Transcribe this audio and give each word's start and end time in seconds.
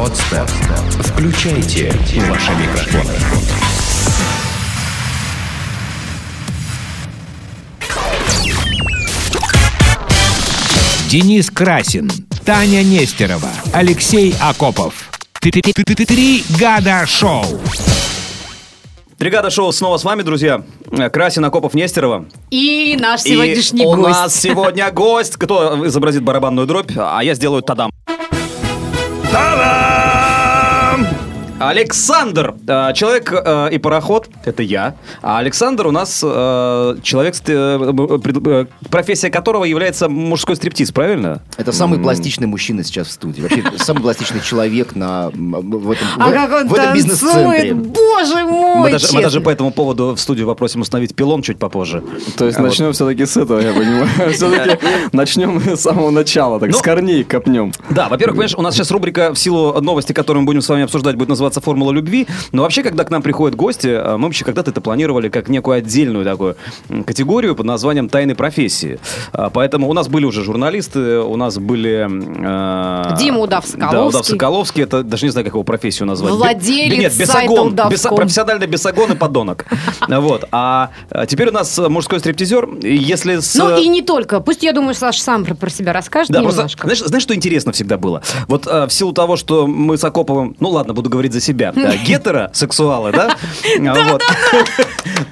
Подстер. 0.00 0.46
Включайте 1.04 1.92
ваши 2.26 2.52
микрофоны. 2.52 3.12
Денис 11.10 11.50
Красин, 11.50 12.10
Таня 12.46 12.82
Нестерова, 12.82 13.50
Алексей 13.74 14.34
Акопов. 14.40 15.10
Три 15.38 16.44
года 16.58 17.04
шоу. 17.06 17.44
Бригада 19.18 19.50
шоу 19.50 19.70
снова 19.70 19.98
с 19.98 20.04
вами, 20.04 20.22
друзья. 20.22 20.62
Красин, 21.12 21.44
Акопов, 21.44 21.74
Нестерова. 21.74 22.24
И 22.50 22.96
наш 22.98 23.22
И 23.26 23.34
сегодняшний 23.34 23.84
у 23.84 23.94
гость. 23.96 24.08
нас 24.08 24.34
сегодня 24.34 24.90
гость. 24.90 25.36
Кто 25.36 25.86
изобразит 25.86 26.22
барабанную 26.22 26.66
дробь, 26.66 26.92
а 26.96 27.22
я 27.22 27.34
сделаю 27.34 27.60
тадам. 27.60 27.90
Та-дам! 29.32 30.09
Александр, 31.60 32.54
э, 32.66 32.92
человек 32.94 33.32
э, 33.32 33.68
и 33.70 33.78
пароход, 33.78 34.30
это 34.46 34.62
я. 34.62 34.94
А 35.20 35.38
Александр 35.38 35.86
у 35.88 35.90
нас 35.90 36.22
э, 36.24 36.96
человек, 37.02 37.36
профессия 38.88 39.28
которого 39.30 39.64
является 39.64 40.08
мужской 40.08 40.56
стриптиз, 40.56 40.90
правильно? 40.90 41.42
Это 41.58 41.72
самый 41.72 41.98
пластичный 41.98 42.46
мужчина 42.46 42.82
сейчас 42.82 43.08
в 43.08 43.12
студии. 43.12 43.42
Вообще, 43.42 43.62
самый 43.76 44.00
пластичный 44.00 44.40
человек 44.40 44.96
на, 44.96 45.28
в 45.34 45.90
этом, 45.90 46.06
А 46.16 46.28
в, 46.30 46.32
как 46.32 46.52
он 46.62 46.68
в 46.68 46.74
этом 46.74 46.94
бизнес-центре. 46.94 47.74
боже 47.74 48.44
мой, 48.44 48.76
Мы 48.76 48.90
даже, 48.92 49.08
мы 49.12 49.20
даже 49.20 49.42
по 49.42 49.50
этому 49.50 49.70
поводу 49.70 50.14
в 50.14 50.20
студию 50.20 50.46
попросим 50.46 50.80
установить 50.80 51.14
пилон 51.14 51.42
чуть 51.42 51.58
попозже. 51.58 52.02
То 52.38 52.46
есть 52.46 52.58
А 52.58 52.62
вот. 52.62 52.68
начнем 52.68 52.92
все-таки 52.94 53.26
с 53.26 53.36
этого, 53.36 53.60
я 53.60 53.74
понимаю. 53.74 54.08
Все-таки 54.32 54.78
начнем 55.12 55.60
с 55.60 55.80
самого 55.80 56.10
начала, 56.10 56.58
так 56.58 56.70
Ну, 56.70 56.78
с 56.78 56.80
корней 56.80 57.22
копнем. 57.22 57.72
Да, 57.90 58.08
во-первых, 58.08 58.36
понимаешь, 58.36 58.54
у 58.56 58.62
нас 58.62 58.74
сейчас 58.74 58.90
рубрика 58.90 59.34
в 59.34 59.38
силу 59.38 59.78
новости, 59.82 60.14
которую 60.14 60.42
мы 60.42 60.46
будем 60.46 60.62
с 60.62 60.68
вами 60.68 60.84
обсуждать, 60.84 61.16
будет 61.16 61.28
называться 61.28 61.49
«Формула 61.60 61.90
любви». 61.92 62.26
Но 62.52 62.62
вообще, 62.62 62.82
когда 62.82 63.04
к 63.04 63.10
нам 63.10 63.22
приходят 63.22 63.56
гости, 63.56 63.88
э, 63.88 64.16
мы 64.16 64.24
вообще 64.24 64.44
когда-то 64.44 64.70
это 64.70 64.80
планировали 64.80 65.28
как 65.28 65.48
некую 65.48 65.78
отдельную 65.78 66.24
такую 66.24 66.56
категорию 67.06 67.54
под 67.56 67.66
названием 67.66 68.08
«тайны 68.08 68.34
профессии». 68.34 68.98
А, 69.32 69.50
Поэтому 69.50 69.88
у 69.88 69.92
нас 69.94 70.08
были 70.08 70.24
уже 70.26 70.44
журналисты, 70.44 71.18
у 71.20 71.36
нас 71.36 71.58
были... 71.58 72.06
э, 72.08 73.16
Дима 73.18 73.40
Удав-Соколовский. 73.40 73.90
Да, 73.90 74.06
Удав-Соколовский. 74.06 74.82
Это 74.84 75.02
даже 75.02 75.26
не 75.26 75.30
знаю, 75.30 75.44
как 75.44 75.54
его 75.54 75.64
профессию 75.64 76.06
назвать. 76.06 76.32
Владелец 76.34 76.90
Бе- 76.90 76.98
Нет, 76.98 77.16
бесогон. 77.18 77.74
Беса- 77.74 78.14
профессиональный 78.14 78.66
бесогон 78.66 79.12
и 79.12 79.16
подонок. 79.16 79.66
Вот. 80.08 80.44
А 80.52 80.90
э, 81.10 81.24
теперь 81.26 81.48
у 81.48 81.52
нас 81.52 81.78
мужской 81.78 82.18
стриптизер. 82.20 82.68
Если 82.82 83.38
с... 83.40 83.54
Ну 83.54 83.76
и 83.78 83.88
не 83.88 84.02
только. 84.02 84.40
Пусть, 84.40 84.62
я 84.62 84.72
думаю, 84.72 84.94
Саша 84.94 85.22
сам 85.22 85.44
про, 85.44 85.54
про 85.54 85.70
себя 85.70 85.92
расскажет 85.92 86.30
Да, 86.32 86.40
немножко. 86.40 86.58
просто, 86.62 86.82
знаешь, 86.82 86.98
знаешь, 87.00 87.22
что 87.22 87.34
интересно 87.34 87.72
всегда 87.72 87.96
было? 87.96 88.22
Вот 88.48 88.66
э, 88.66 88.86
в 88.86 88.92
силу 88.92 89.12
того, 89.12 89.36
что 89.36 89.66
мы 89.66 89.96
с 89.96 90.04
Акоповым, 90.04 90.56
ну 90.60 90.68
ладно, 90.70 90.92
буду 90.92 91.08
говорить 91.08 91.32
за 91.32 91.39
себя, 91.40 91.72
э, 91.74 91.96
гетеросексуалы, 92.04 93.12
да? 93.12 93.36
Вот. 93.78 94.22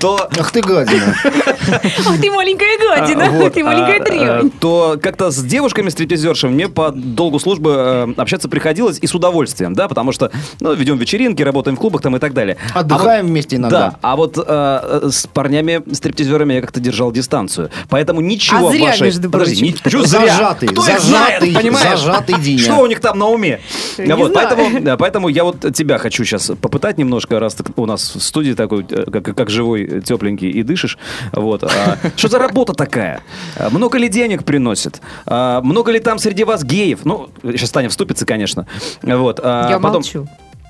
То 0.01 0.29
Ах 0.39 0.51
ты 0.53 0.61
гадина. 0.61 1.15
Ах, 1.25 2.21
ты 2.21 2.31
маленькая 2.31 2.79
гадина, 2.79 3.47
а, 3.47 3.51
ты 3.51 3.65
маленькая 3.65 4.01
а, 4.01 4.05
дрянь. 4.05 4.29
а, 4.29 4.51
то 4.61 4.99
как-то 5.03 5.31
с 5.31 5.43
девушками-стриптизершами 5.43 6.53
мне 6.53 6.69
по 6.69 6.91
долгу 6.91 7.39
службы 7.39 7.75
э, 7.77 8.15
общаться 8.17 8.49
приходилось 8.49 8.99
и 9.01 9.07
с 9.07 9.15
удовольствием, 9.15 9.75
да, 9.75 9.89
потому 9.89 10.13
что, 10.13 10.31
ну, 10.61 10.75
ведем 10.75 10.99
вечеринки, 10.99 11.43
работаем 11.43 11.77
в 11.77 11.81
клубах 11.81 12.03
там 12.03 12.17
и 12.17 12.19
так 12.19 12.33
далее. 12.35 12.57
Отдыхаем 12.75 13.27
вместе 13.27 13.57
иногда. 13.57 13.79
Да, 13.91 13.99
а 14.03 14.17
вот 14.17 14.39
э, 14.39 15.09
с 15.11 15.27
парнями-стриптизерами 15.27 16.55
я 16.55 16.61
как-то 16.61 16.81
держал 16.81 17.13
дистанцию. 17.13 17.71
Поэтому 17.89 18.21
ничего 18.21 18.69
А 18.69 18.73
вашей... 18.73 19.03
между 19.03 19.31
Подожди, 19.31 19.55
прочим. 19.57 19.67
ни- 19.75 19.83
почему 19.83 20.05
зря? 20.05 20.21
Зажатый, 20.21 20.69
зажатый, 20.75 21.55
понимаешь? 21.55 22.01
зажатый 22.01 22.37
Диня. 22.41 22.59
Что 22.59 22.79
у 22.81 22.87
них 22.87 23.01
там 23.01 23.19
на 23.19 23.27
уме? 23.27 23.61
Вот, 23.99 24.33
поэтому, 24.35 24.81
да, 24.81 24.97
поэтому 24.97 25.29
я 25.29 25.45
вот 25.45 25.75
тебя 25.75 25.99
хочу 25.99 26.25
сейчас 26.25 26.51
попытать 26.61 26.99
немножко, 26.99 27.39
раз 27.41 27.57
у 27.77 27.87
нас 27.87 28.15
в 28.15 28.23
студии 28.23 28.53
такой, 28.53 28.87
э, 28.89 29.05
как, 29.11 29.37
как 29.37 29.51
живой, 29.59 29.83
э, 29.85 30.01
тепленький 30.01 30.51
и 30.51 30.63
дышишь. 30.63 30.99
Вот. 31.33 31.65
а, 31.65 31.69
Что 32.17 32.29
за 32.29 32.39
работа 32.39 32.73
такая? 32.75 33.21
А, 33.57 33.71
Много 33.71 33.99
ли 33.99 34.09
денег 34.09 34.45
приносит? 34.45 35.01
А, 35.27 35.61
Много 35.63 35.91
ли 35.93 35.99
там 36.01 36.19
среди 36.19 36.45
вас 36.45 36.63
геев? 36.65 37.01
Ну, 37.05 37.29
сейчас 37.43 37.71
Таня 37.71 37.89
вступится, 37.89 38.25
конечно. 38.25 38.67
Вот. 39.03 39.41
а 39.43 39.69
Я 39.69 39.77
потом- 39.79 40.03
молчу. 40.03 40.27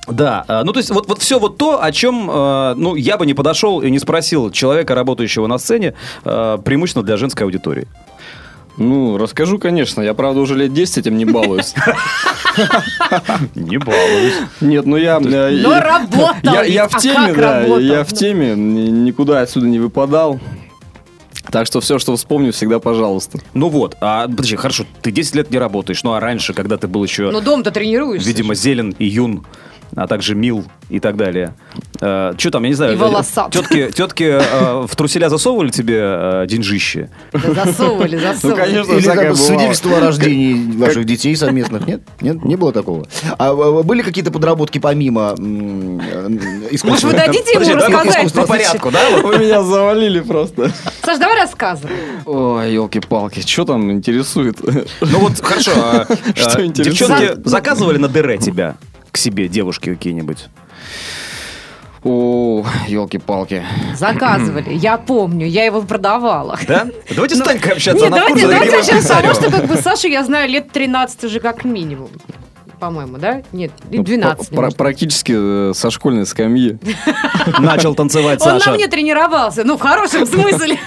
да, 0.08 0.44
а, 0.48 0.64
ну 0.64 0.72
то 0.72 0.78
есть 0.78 0.90
вот, 0.90 1.06
вот 1.06 1.20
все 1.20 1.38
вот 1.38 1.58
то, 1.58 1.82
о 1.82 1.92
чем 1.92 2.30
э, 2.30 2.74
ну, 2.76 2.94
я 2.96 3.18
бы 3.18 3.26
не 3.26 3.34
подошел 3.34 3.82
и 3.82 3.90
не 3.90 3.98
спросил 3.98 4.50
человека, 4.50 4.94
работающего 4.94 5.46
на 5.46 5.58
сцене, 5.58 5.92
э, 6.24 6.58
преимущественно 6.64 7.04
для 7.04 7.16
женской 7.18 7.44
аудитории. 7.44 7.86
Ну, 8.78 9.18
расскажу, 9.18 9.58
конечно. 9.58 10.00
Я, 10.02 10.14
правда, 10.14 10.40
уже 10.40 10.54
лет 10.54 10.72
10 10.72 10.98
этим 10.98 11.16
не 11.18 11.24
балуюсь. 11.24 11.74
Не 13.54 13.78
балуюсь. 13.78 14.34
Нет, 14.60 14.86
ну 14.86 14.96
я... 14.96 15.16
э, 15.18 15.20
Но 15.20 15.72
я- 15.74 15.80
работал 15.80 16.28
Я 16.64 16.88
в 16.88 16.94
А 16.94 16.98
теме, 16.98 17.32
да. 17.34 17.60
Я 17.78 18.04
в 18.04 18.12
теме. 18.12 18.54
ни- 18.54 18.88
Никуда 18.88 19.40
отсюда 19.42 19.66
не 19.66 19.78
выпадал. 19.78 20.40
Так 21.50 21.66
что 21.66 21.80
все, 21.80 21.98
что 21.98 22.14
вспомню, 22.16 22.52
всегда 22.52 22.78
пожалуйста. 22.78 23.38
Ну 23.54 23.68
вот, 23.68 23.96
а 24.00 24.26
подожди, 24.28 24.56
хорошо, 24.56 24.84
ты 25.00 25.10
10 25.10 25.34
лет 25.34 25.50
не 25.50 25.58
работаешь, 25.58 26.02
ну 26.04 26.12
а 26.12 26.20
раньше, 26.20 26.52
когда 26.52 26.76
ты 26.76 26.88
был 26.88 27.02
еще, 27.04 27.30
Ну, 27.30 27.40
дом-то 27.40 27.70
тренируешься. 27.70 28.28
видимо, 28.28 28.54
зелен 28.54 28.94
и 28.98 29.06
юн, 29.06 29.46
а 29.94 30.06
также 30.06 30.34
мил 30.34 30.64
и 30.88 31.00
так 31.00 31.16
далее. 31.16 31.54
что 31.98 32.50
там, 32.50 32.62
я 32.62 32.68
не 32.68 32.74
знаю. 32.74 32.94
И 32.94 32.96
волосат. 32.96 33.52
Тетки, 33.52 33.90
тетки 33.94 34.24
э, 34.24 34.86
в 34.86 34.96
труселя 34.96 35.28
засовывали 35.28 35.70
тебе 35.70 35.98
э, 36.00 36.46
деньжище? 36.48 37.10
Да 37.32 37.64
Засовывали, 37.64 38.16
засовывали. 38.16 38.62
конечно. 38.62 38.92
Или 38.92 39.06
как 39.06 39.36
свидетельство 39.36 39.96
о 39.96 40.00
рождении 40.00 40.76
ваших 40.76 41.04
детей 41.04 41.36
совместных. 41.36 41.86
Нет? 41.86 42.02
Нет? 42.20 42.44
Не 42.44 42.56
было 42.56 42.72
такого? 42.72 43.06
А 43.38 43.50
а, 43.50 43.82
были 43.82 44.02
какие-то 44.02 44.30
подработки 44.30 44.78
помимо 44.78 45.34
э, 45.36 45.40
Может, 45.40 46.72
искусства? 46.72 47.08
вы 47.08 47.12
дадите 47.14 47.52
ему 47.52 47.76
рассказать? 47.76 48.32
по 48.32 48.46
порядку, 48.46 48.90
да? 48.90 49.00
Вы 49.22 49.38
меня 49.38 49.62
завалили 49.62 50.20
просто. 50.20 50.72
Саш, 51.02 51.18
давай 51.18 51.40
рассказывай. 51.40 51.92
Ой, 52.24 52.72
елки-палки, 52.72 53.40
что 53.46 53.64
там 53.64 53.90
интересует? 53.90 54.58
Ну 55.00 55.18
вот, 55.18 55.40
хорошо, 55.40 55.72
а, 55.74 56.06
Что 56.34 56.58
а, 56.58 56.64
интересует? 56.64 56.98
девчонки 56.98 57.48
заказывали 57.48 57.98
на 57.98 58.08
ДР 58.08 58.38
тебя 58.38 58.76
себе, 59.18 59.48
девушки 59.48 59.90
какие-нибудь? 59.94 60.46
О, 62.04 62.64
елки-палки. 62.86 63.64
Заказывали. 63.96 64.72
Я 64.74 64.96
помню, 64.98 65.46
я 65.46 65.64
его 65.64 65.82
продавала. 65.82 66.56
Да? 66.66 66.86
Давайте 67.10 67.34
с 67.34 67.40
Танькой 67.40 67.72
общаться, 67.72 68.04
Нет, 68.04 68.12
она 68.12 68.22
давайте, 68.24 68.42
давайте 68.46 68.70
дорогие 68.70 68.94
начнем 68.94 69.02
с 69.02 69.06
того, 69.06 69.20
импресарио. 69.20 69.50
что 69.50 69.58
как 69.58 69.66
бы 69.68 69.76
Сашу 69.82 70.08
я 70.08 70.24
знаю 70.24 70.48
лет 70.48 70.70
13 70.70 71.24
уже 71.24 71.40
как 71.40 71.64
минимум. 71.64 72.08
По-моему, 72.78 73.18
да? 73.18 73.42
Нет, 73.50 73.72
и 73.90 73.98
12. 73.98 74.50
Ну, 74.52 74.56
Пр- 74.56 74.64
может. 74.66 74.78
Практически 74.78 75.34
э, 75.36 75.72
со 75.74 75.90
школьной 75.90 76.24
скамьи. 76.24 76.78
Начал 77.58 77.96
танцевать 77.96 78.40
Он 78.42 78.52
Саша. 78.60 78.70
на 78.70 78.76
мне 78.76 78.86
тренировался, 78.86 79.64
ну, 79.64 79.76
в 79.76 79.80
хорошем 79.80 80.24
смысле. 80.24 80.78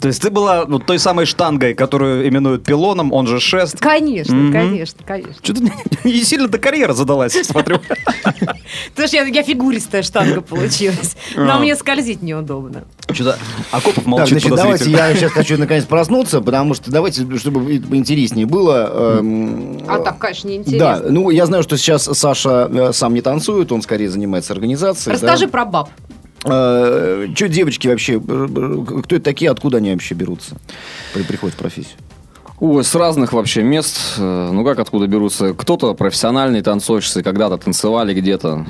То 0.00 0.08
есть 0.08 0.20
ты 0.20 0.30
была 0.30 0.66
ну, 0.66 0.78
той 0.78 0.98
самой 0.98 1.24
штангой, 1.24 1.74
которую 1.74 2.28
именуют 2.28 2.64
пилоном, 2.64 3.12
он 3.12 3.26
же 3.26 3.40
шест. 3.40 3.78
Конечно, 3.78 4.34
Мгм. 4.34 4.52
конечно, 4.52 5.00
конечно. 5.06 5.34
Что-то 5.42 5.62
не 6.04 6.22
сильно-то 6.24 6.58
карьера 6.58 6.92
задалась, 6.92 7.34
я 7.34 7.44
смотрю. 7.44 7.78
Потому 8.90 9.08
что 9.08 9.16
я, 9.16 9.42
фигуристая 9.42 10.02
штанга 10.02 10.40
получилась. 10.42 11.16
А. 11.36 11.40
Но 11.44 11.58
мне 11.58 11.76
скользить 11.76 12.22
неудобно. 12.22 12.84
Что-то 13.12 13.38
Акопов 13.70 13.94
Так, 13.96 14.06
молчит 14.06 14.28
значит, 14.40 14.54
давайте 14.54 14.90
я 14.90 15.14
сейчас 15.14 15.32
хочу 15.32 15.58
наконец 15.58 15.84
проснуться, 15.84 16.40
потому 16.40 16.74
что 16.74 16.90
давайте, 16.90 17.24
чтобы 17.38 17.74
интереснее 17.76 18.46
было. 18.46 19.18
эм, 19.18 19.84
А 19.88 19.98
так, 20.00 20.18
конечно, 20.18 20.48
Да, 20.50 20.54
неинтересно. 20.56 21.10
ну 21.10 21.30
я 21.30 21.46
знаю, 21.46 21.62
что 21.62 21.76
сейчас 21.78 22.04
Саша 22.04 22.68
э, 22.72 22.92
сам 22.92 23.14
не 23.14 23.20
танцует, 23.22 23.72
он 23.72 23.80
скорее 23.82 24.08
занимается 24.10 24.52
организацией. 24.52 25.14
Расскажи 25.14 25.48
про 25.48 25.64
баб. 25.64 25.90
Что 26.44 27.48
девочки 27.48 27.88
вообще, 27.88 28.14
э, 28.14 28.18
э, 28.18 29.00
кто 29.02 29.16
это 29.16 29.24
такие, 29.24 29.50
откуда 29.50 29.78
они 29.78 29.92
вообще 29.92 30.14
берутся 30.14 30.56
при 31.12 31.22
приходе 31.22 31.52
в 31.52 31.56
профессию? 31.56 31.96
Ой, 32.60 32.84
с 32.84 32.94
разных 32.94 33.32
вообще 33.32 33.62
мест. 33.62 33.98
Э, 34.18 34.50
Ну 34.52 34.64
как 34.64 34.78
откуда 34.78 35.06
берутся? 35.06 35.54
Кто-то 35.54 35.94
профессиональные 35.94 36.62
танцовщицы, 36.62 37.22
когда-то 37.22 37.56
танцевали 37.58 38.14
где-то. 38.14 38.66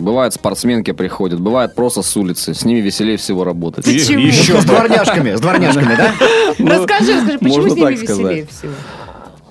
Бывает 0.00 0.34
спортсменки 0.34 0.92
приходят, 0.92 1.40
бывает 1.40 1.74
просто 1.74 2.02
с 2.02 2.16
улицы. 2.16 2.54
С 2.54 2.64
ними 2.64 2.80
веселее 2.80 3.16
всего 3.16 3.44
работать. 3.44 3.84
Ты 3.84 3.98
чего? 3.98 4.20
еще 4.20 4.60
С 4.60 4.64
дворняшками, 4.64 5.34
с 5.36 5.40
дворняшками, 5.40 5.96
да? 5.96 6.12
Расскажи, 6.58 7.14
расскажи, 7.14 7.38
почему 7.38 7.68
с 7.68 7.74
ними 7.74 7.94
веселее 7.94 8.46
всего? 8.46 8.72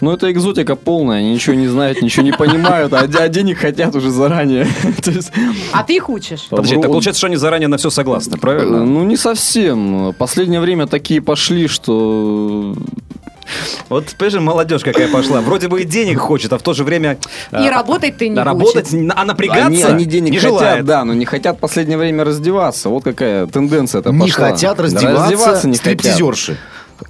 Ну 0.05 0.11
это 0.11 0.31
экзотика 0.31 0.75
полная, 0.75 1.17
они 1.17 1.33
ничего 1.33 1.55
не 1.55 1.65
знают, 1.67 1.99
ничего 2.03 2.21
не 2.23 2.31
понимают, 2.31 2.93
а 2.93 2.99
а 2.99 3.27
денег 3.27 3.57
хотят 3.57 3.95
уже 3.95 4.11
заранее. 4.11 4.67
Есть, 5.07 5.31
А 5.71 5.81
ты 5.83 5.95
их 5.95 6.09
учишь? 6.09 6.45
Подожди, 6.47 6.75
так 6.75 6.91
получается, 6.91 7.17
что 7.17 7.25
они 7.25 7.37
заранее 7.37 7.69
на 7.69 7.77
все 7.77 7.89
согласны, 7.89 8.35
Э, 8.35 8.37
правильно? 8.37 8.85
Ну, 8.85 9.03
не 9.03 9.17
совсем. 9.17 10.13
Последнее 10.15 10.59
время 10.59 10.85
такие 10.85 11.23
пошли, 11.23 11.67
что... 11.67 12.75
Вот, 13.89 14.13
понимаешь, 14.15 14.41
молодежь 14.43 14.83
какая 14.83 15.07
пошла. 15.07 15.41
Вроде 15.41 15.69
бы 15.69 15.81
и 15.81 15.85
денег 15.85 16.19
хочет, 16.19 16.53
а 16.53 16.59
в 16.59 16.61
то 16.61 16.73
же 16.73 16.83
время... 16.83 17.17
И 17.51 17.55
а, 17.55 17.71
работать 17.71 18.17
ты 18.17 18.29
не 18.29 18.37
а 18.39 18.43
Работать, 18.43 18.93
а 18.93 19.25
напрягаться 19.25 19.65
Они, 19.65 19.81
они 19.83 20.05
денег 20.05 20.33
не 20.33 20.37
хотят, 20.37 20.59
желает. 20.59 20.85
да, 20.85 21.03
но 21.03 21.15
не 21.15 21.25
хотят 21.25 21.57
в 21.57 21.59
последнее 21.59 21.97
время 21.97 22.23
раздеваться. 22.23 22.89
Вот 22.89 23.03
какая 23.03 23.47
тенденция 23.47 24.01
это 24.01 24.11
Не 24.11 24.19
пошла. 24.27 24.51
хотят 24.51 24.77
Да, 24.77 24.83
раздеваться 24.83 25.67
не 25.67 25.77
хотят. 25.77 25.97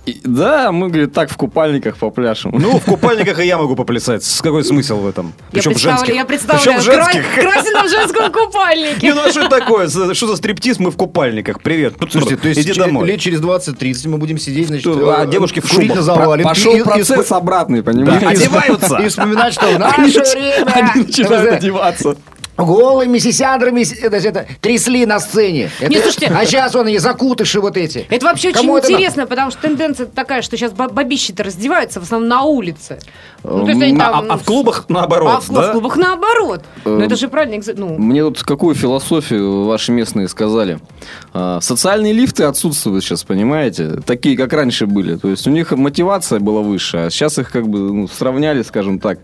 И- 0.05 0.19
да, 0.23 0.71
мы, 0.71 0.87
говорит, 0.89 1.13
так 1.13 1.29
в 1.29 1.37
купальниках 1.37 1.97
попляшем. 1.97 2.51
Ну, 2.57 2.79
в 2.79 2.83
купальниках 2.85 3.39
и 3.39 3.45
я 3.45 3.57
могу 3.57 3.75
поплясать. 3.75 4.23
С 4.23 4.41
какой 4.41 4.63
смысл 4.63 4.97
в 4.97 5.07
этом? 5.07 5.27
Я 5.51 5.61
Причем 5.61 5.71
представляю, 5.71 5.97
женских. 5.99 6.15
я 6.15 6.25
представляю, 6.25 6.63
Причем 6.65 6.81
женских. 6.81 7.33
Кра- 7.35 7.51
Красина 7.51 7.83
в 7.83 7.89
женском 7.89 8.31
купальнике. 8.31 9.05
Не, 9.07 9.13
ну 9.13 9.21
а 9.25 9.29
что 9.31 9.47
такое? 9.47 9.87
Что 9.89 10.27
за 10.27 10.35
стриптиз? 10.35 10.79
Мы 10.79 10.91
в 10.91 10.97
купальниках. 10.97 11.61
Привет. 11.61 11.95
Ну, 11.99 12.07
Слушайте, 12.09 12.37
то 12.37 12.47
есть 12.47 12.59
иди 12.61 12.73
домой. 12.73 13.07
лет 13.07 13.19
через 13.19 13.41
20-30 13.41 14.07
мы 14.09 14.17
будем 14.17 14.37
сидеть, 14.37 14.67
значит, 14.67 14.81
Что, 14.91 15.19
а 15.19 15.25
э, 15.25 15.29
девушки 15.29 15.59
в 15.59 15.67
шубах? 15.67 16.01
заваленке 16.01 16.49
Пошел 16.49 16.83
процесс 16.83 17.31
обратный, 17.31 17.81
Да, 17.81 17.91
понимаете? 17.91 18.27
одеваются. 18.27 18.97
И 19.03 19.07
вспоминать, 19.09 19.53
что 19.53 19.67
в 19.67 19.79
наше 19.79 20.19
время... 20.21 20.65
Они 20.73 21.03
начинают 21.03 21.51
одеваться. 21.53 22.15
Голыми 22.57 23.17
сисяндрами 23.17 23.81
это, 24.01 24.15
это, 24.15 24.47
трясли 24.61 25.05
на 25.05 25.19
сцене. 25.19 25.69
Это- 25.79 25.91
Не, 25.91 25.99
слушайте. 25.99 26.27
а 26.33 26.45
сейчас 26.45 26.73
он 26.73 26.87
и 26.87 26.97
закутыши 26.99 27.59
вот 27.59 27.75
эти. 27.75 28.05
Это 28.09 28.25
вообще 28.25 28.53
Кому 28.53 28.73
очень 28.73 28.83
это 28.85 28.93
интересно, 28.93 29.27
потому 29.27 29.51
что 29.51 29.61
тенденция 29.61 30.05
такая, 30.05 30.41
что 30.41 30.55
сейчас 30.55 30.71
ба- 30.71 30.87
бабищи-то 30.87 31.43
раздеваются 31.43 31.99
в 31.99 32.03
основном 32.03 32.29
на 32.29 32.43
улице. 32.43 32.99
Ну, 33.43 33.63
то 33.65 33.69
есть 33.71 33.81
они 33.81 33.93
А, 33.99 34.11
там- 34.11 34.31
а 34.31 34.37
в 34.37 34.43
клубах 34.43 34.85
наоборот, 34.87 35.33
А 35.35 35.39
в, 35.41 35.49
да? 35.53 35.69
в 35.69 35.71
клубах 35.73 35.97
наоборот. 35.97 36.63
Ну, 36.85 36.91
Эм, 36.93 37.01
это 37.01 37.17
же 37.17 37.27
правильно. 37.27 37.61
Ну, 37.75 37.97
Мне 37.99 38.23
тут 38.23 38.41
какую 38.43 38.73
философию 38.73 39.65
ваши 39.65 39.91
местные 39.91 40.29
сказали. 40.29 40.79
А, 41.33 41.59
Социальные 41.61 42.13
лифты 42.13 42.45
отсутствуют 42.45 43.03
сейчас, 43.03 43.23
понимаете? 43.25 43.99
Такие, 44.05 44.37
как 44.37 44.53
раньше 44.53 44.85
были. 44.87 45.17
То 45.17 45.27
есть 45.29 45.45
у 45.45 45.51
них 45.51 45.71
мотивация 45.71 46.39
была 46.39 46.61
выше, 46.61 46.97
а 46.97 47.09
сейчас 47.09 47.37
их 47.37 47.51
как 47.51 47.67
бы 47.67 47.79
ну, 47.79 48.07
сравняли, 48.07 48.61
скажем 48.63 48.99
так, 48.99 49.19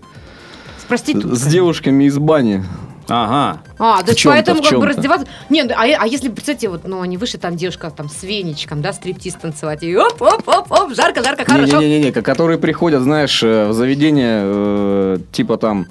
с 0.82 0.84
проституткой. 0.86 1.36
с 1.38 1.44
девушками 1.44 2.04
из 2.04 2.18
бани. 2.18 2.64
Ага. 3.08 3.62
А, 3.78 4.04
то 4.04 4.12
есть 4.12 4.24
поэтому 4.24 4.62
как 4.62 4.80
бы 4.80 4.88
раздеваться... 4.88 5.28
Нет, 5.50 5.72
а, 5.72 5.84
а 5.84 6.08
если, 6.08 6.30
представьте, 6.30 6.70
вот, 6.70 6.88
ну, 6.88 7.02
они 7.02 7.18
вышли, 7.18 7.38
там 7.38 7.56
девушка 7.58 7.90
там 7.92 8.10
с 8.10 8.24
веничком, 8.24 8.82
да, 8.82 8.94
стриптиз 8.94 9.36
танцевать, 9.36 9.84
и 9.84 9.96
оп-оп-оп-оп, 9.96 10.94
жарко-жарко, 10.94 11.46
хорошо. 11.46 11.80
Не-не-не, 11.80 12.12
которые 12.12 12.58
приходят, 12.58 13.02
знаешь, 13.02 13.42
э, 13.44 13.68
в 13.68 13.74
заведение, 13.74 14.42
э, 14.44 15.18
типа 15.32 15.58
там, 15.58 15.88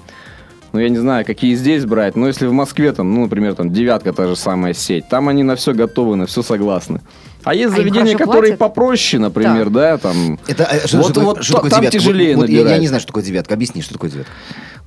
ну, 0.73 0.79
я 0.79 0.89
не 0.89 0.97
знаю, 0.97 1.25
какие 1.25 1.55
здесь 1.55 1.85
брать, 1.85 2.15
но 2.15 2.27
если 2.27 2.47
в 2.47 2.53
Москве, 2.53 2.93
там, 2.93 3.13
ну, 3.13 3.21
например, 3.21 3.55
там, 3.55 3.71
девятка 3.71 4.13
та 4.13 4.27
же 4.27 4.35
самая 4.35 4.73
сеть, 4.73 5.09
там 5.09 5.27
они 5.27 5.43
на 5.43 5.55
все 5.55 5.73
готовы, 5.73 6.15
на 6.15 6.25
все 6.25 6.41
согласны. 6.41 7.01
А 7.43 7.53
есть 7.55 7.73
А 7.73 7.77
заведения, 7.77 8.17
которые 8.17 8.55
платят? 8.55 8.59
попроще, 8.59 9.21
например, 9.21 9.69
да, 9.69 9.97
там... 9.97 10.39
Это, 10.47 10.63
э, 10.63 10.87
что, 10.87 10.97
Вот- 10.97 11.11
что 11.11 11.21
вот 11.21 11.43
что 11.43 11.53
та- 11.53 11.57
такое 11.59 11.69
там 11.71 11.81
девятка? 11.81 11.99
тяжелее 11.99 12.35
Вот- 12.35 12.41
вот 12.43 12.49
я, 12.49 12.57
я 12.57 12.63
набирать. 12.63 12.81
не 12.81 12.87
знаю, 12.87 13.01
что 13.01 13.07
такое 13.07 13.23
девятка. 13.23 13.53
Объясни, 13.53 13.81
что 13.81 13.93
такое 13.93 14.09
девятка. 14.11 14.31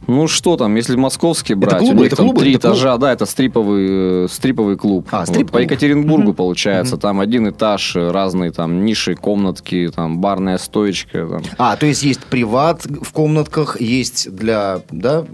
Ну 0.06 0.28
что 0.28 0.58
там, 0.58 0.74
если 0.74 0.96
московские 0.96 1.56
брать, 1.56 1.78
клубы, 1.78 1.94
у 1.94 1.98
них 2.02 2.06
это 2.08 2.16
там 2.16 2.26
клубы, 2.26 2.40
три 2.42 2.50
это 2.54 2.68
клуб? 2.68 2.74
этажа, 2.76 2.98
да, 2.98 3.10
это 3.12 3.24
стриповый, 3.24 4.24
э, 4.24 4.28
стриповый 4.30 4.76
клуб. 4.76 5.08
А, 5.10 5.20
Вот 5.20 5.28
стрип-клуб. 5.28 5.52
По 5.52 5.58
Екатеринбургу 5.62 6.34
получается, 6.34 6.98
там 6.98 7.20
один 7.20 7.48
этаж, 7.48 7.96
э, 7.96 8.10
разные 8.10 8.50
там 8.52 8.84
ниши, 8.84 9.14
комнатки, 9.14 9.90
там 9.94 10.18
барная 10.20 10.58
стоечка. 10.58 11.26
Там. 11.26 11.42
А, 11.56 11.76
то 11.76 11.86
есть 11.86 12.02
есть 12.02 12.20
приват 12.24 12.84
в 12.84 13.12
комнатках, 13.12 13.80
есть 13.80 14.30
для, 14.30 14.82
да, 14.90 15.24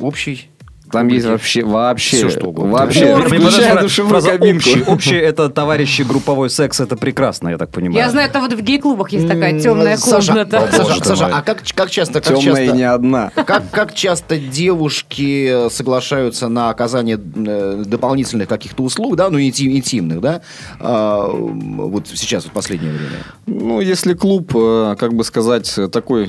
общий. 0.00 0.48
Там 0.90 1.08
есть 1.08 1.26
вообще, 1.26 1.64
вообще, 1.64 2.16
Всё, 2.16 2.30
что 2.30 2.46
угодно. 2.48 2.72
вообще, 2.72 3.06
Порно. 3.14 3.28
включая 3.40 3.80
душевую 3.80 4.10
фраза 4.10 4.30
кабинку. 4.30 4.68
общий. 4.70 4.82
Общий 4.86 5.16
это 5.16 5.48
товарищи 5.50 6.02
групповой 6.02 6.48
секс, 6.50 6.80
это 6.80 6.96
прекрасно, 6.96 7.48
я 7.50 7.58
так 7.58 7.70
понимаю. 7.70 7.98
Я 8.04 8.10
знаю, 8.10 8.28
это 8.28 8.40
вот 8.40 8.52
в 8.52 8.60
гей-клубах 8.62 9.10
есть 9.12 9.26
такая 9.28 9.58
темная 9.60 9.96
Саша, 9.96 10.32
комната. 10.32 10.70
Саша, 11.02 11.26
а 11.26 11.42
как, 11.42 11.62
как 11.74 11.90
часто, 11.90 12.20
как 12.20 12.38
Темная 12.38 12.62
и 12.62 12.66
часто, 12.66 12.76
не 12.76 12.84
одна. 12.84 13.30
как, 13.34 13.70
как 13.70 13.94
часто 13.94 14.36
девушки 14.38 15.68
соглашаются 15.70 16.48
на 16.48 16.70
оказание 16.70 17.18
э, 17.18 17.82
дополнительных 17.86 18.48
каких-то 18.48 18.82
услуг, 18.82 19.16
да, 19.16 19.28
ну, 19.30 19.38
интим- 19.40 19.72
интимных, 19.72 20.20
да, 20.20 20.42
а, 20.80 21.26
вот 21.28 22.06
сейчас, 22.08 22.44
вот 22.44 22.50
в 22.52 22.54
последнее 22.54 22.92
время? 22.92 23.10
Ну, 23.46 23.80
если 23.80 24.14
клуб, 24.14 24.52
э, 24.54 24.96
как 24.98 25.14
бы 25.14 25.24
сказать, 25.24 25.72
э, 25.78 25.88
такой 25.88 26.28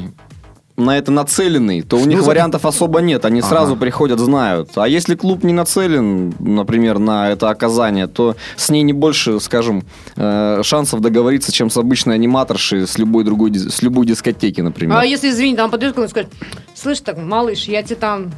на 0.78 0.96
это 0.96 1.12
нацеленный, 1.12 1.82
то 1.82 1.98
у 1.98 2.06
них 2.06 2.18
Ну, 2.20 2.24
за- 2.24 2.28
вариантов 2.30 2.66
особо 2.66 3.02
нет. 3.02 3.26
Они 3.26 3.40
Ага. 3.40 3.50
сразу 3.50 3.76
приходят, 3.76 4.20
знают. 4.20 4.70
А 4.76 4.88
если 4.88 5.16
клуб 5.16 5.44
не 5.44 5.52
нацелен, 5.52 6.34
например, 6.40 7.00
на 7.00 7.32
это 7.32 7.50
оказание, 7.50 8.06
то 8.08 8.36
с 8.56 8.70
ней 8.70 8.84
не 8.84 8.94
больше, 8.94 9.40
скажем, 9.40 9.84
э, 10.16 10.62
шансов 10.64 11.02
договориться, 11.02 11.52
чем 11.52 11.72
с 11.72 11.78
обычной 11.78 12.14
аниматоршей 12.16 12.86
с 12.88 13.00
любой 13.00 13.24
другой, 13.24 13.54
с 13.56 13.82
любой 13.82 14.06
дискотеки, 14.06 14.62
например. 14.62 14.98
А 14.98 15.04
если, 15.06 15.30
извини, 15.32 15.56
там 15.56 15.72
подойдет 15.72 15.94
кто-нибудь 15.94 16.12
и 16.12 16.14
скажет, 16.14 16.32
слышь, 16.76 17.00
так, 17.02 17.18
малыш, 17.18 17.64
я 17.64 17.82
тебе 17.82 17.96
там 17.96 18.32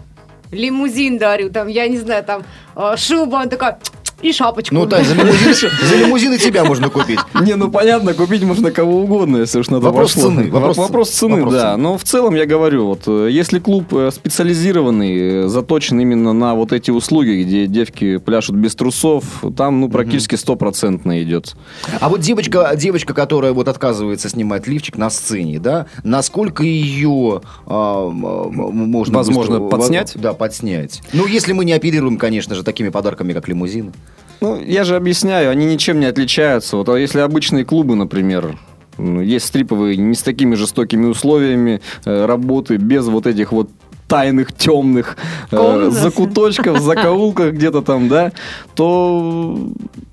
лимузин 0.51 1.18
дарю, 1.18 1.50
там, 1.51 1.68
я 1.68 1.88
не 1.89 1.97
знаю, 1.97 2.24
там, 2.24 2.44
э, 2.75 2.95
шубу, 2.97 3.36
она 3.36 3.47
такая, 3.47 3.80
и 4.21 4.31
шапочку. 4.31 4.75
Ну, 4.75 4.86
так, 4.88 5.04
за 5.06 5.16
лимузин, 5.16 5.54
за 5.89 5.95
лимузин 5.95 6.33
и 6.33 6.38
тебя 6.38 6.63
можно 6.63 6.89
купить. 6.89 7.19
Не, 7.42 7.56
ну 7.56 7.69
понятно, 7.71 8.13
купить 8.13 8.44
можно 8.44 8.71
кого 8.71 9.01
угодно, 9.01 9.38
если 9.38 9.60
уж 9.60 9.69
на 9.69 9.80
то 9.80 9.86
Вопрос 9.88 10.13
пошло. 10.13 10.30
цены, 10.30 10.51
Вопрос, 10.51 10.77
вопрос 10.77 11.10
цены, 11.10 11.36
вопрос 11.38 11.54
да. 11.54 11.71
цены. 11.71 11.83
Но 11.83 11.98
в 11.98 12.04
целом 12.04 12.36
я 12.36 12.45
говорю, 12.45 12.88
вот 12.88 13.04
э, 13.07 13.30
если 13.31 13.60
клуб 13.60 13.94
э, 13.94 14.12
специализированный, 14.13 15.45
э, 15.45 15.48
заточен 15.48 16.00
именно 16.00 16.33
на 16.33 16.56
вот 16.56 16.74
эти 16.74 16.92
услуги, 16.92 17.44
где 17.44 17.68
девки 17.68 18.18
пляшут 18.18 18.56
без 18.56 18.75
трусов, 18.75 19.24
там 19.56 19.81
ну 19.81 19.89
практически 19.89 20.36
стопроцентно 20.36 21.22
идет. 21.24 21.56
А 22.00 22.10
вот 22.10 22.19
девочка, 22.22 22.72
девочка, 22.75 23.13
которая 23.13 23.54
вот 23.54 23.68
отказывается 23.68 24.30
снимать 24.30 24.68
лифчик 24.68 24.98
на 24.98 25.10
сцене, 25.10 25.60
да, 25.60 25.86
насколько 26.04 26.63
ее 26.63 27.42
а, 27.65 28.10
можно 28.10 29.18
Возможно, 29.18 29.60
быстро- 29.60 29.69
подснять? 29.69 30.13
Да, 30.15 30.33
подснять. 30.33 31.01
Ну, 31.13 31.25
если 31.27 31.54
мы 31.54 31.65
не 31.65 31.74
оперируем, 31.74 32.18
конечно 32.18 32.56
же, 32.56 32.63
такими 32.63 32.89
подарками, 32.89 33.33
как 33.33 33.48
лимузины. 33.48 33.92
Ну, 34.41 34.61
я 34.61 34.83
же 34.83 34.95
объясняю, 34.95 35.51
они 35.51 35.65
ничем 35.65 36.00
не 36.00 36.06
отличаются. 36.06 36.77
Вот 36.77 36.89
а 36.89 36.97
если 36.97 37.19
обычные 37.19 37.65
клубы, 37.65 37.95
например, 37.95 38.57
м, 38.97 39.21
есть 39.21 39.47
стриповые 39.47 39.97
не 39.97 40.15
с 40.15 40.21
такими 40.21 40.56
жестокими 40.56 41.06
условиями 41.06 41.81
э, 42.06 42.25
работы, 42.25 42.77
без 42.77 43.07
вот 43.07 43.27
этих 43.27 43.51
вот 43.51 43.69
тайных, 44.07 44.53
темных 44.53 45.17
э, 45.51 45.89
закуточков, 45.91 46.79
закоулках 46.79 47.53
где-то 47.53 47.81
там, 47.81 48.09
да, 48.09 48.31
то 48.75 49.57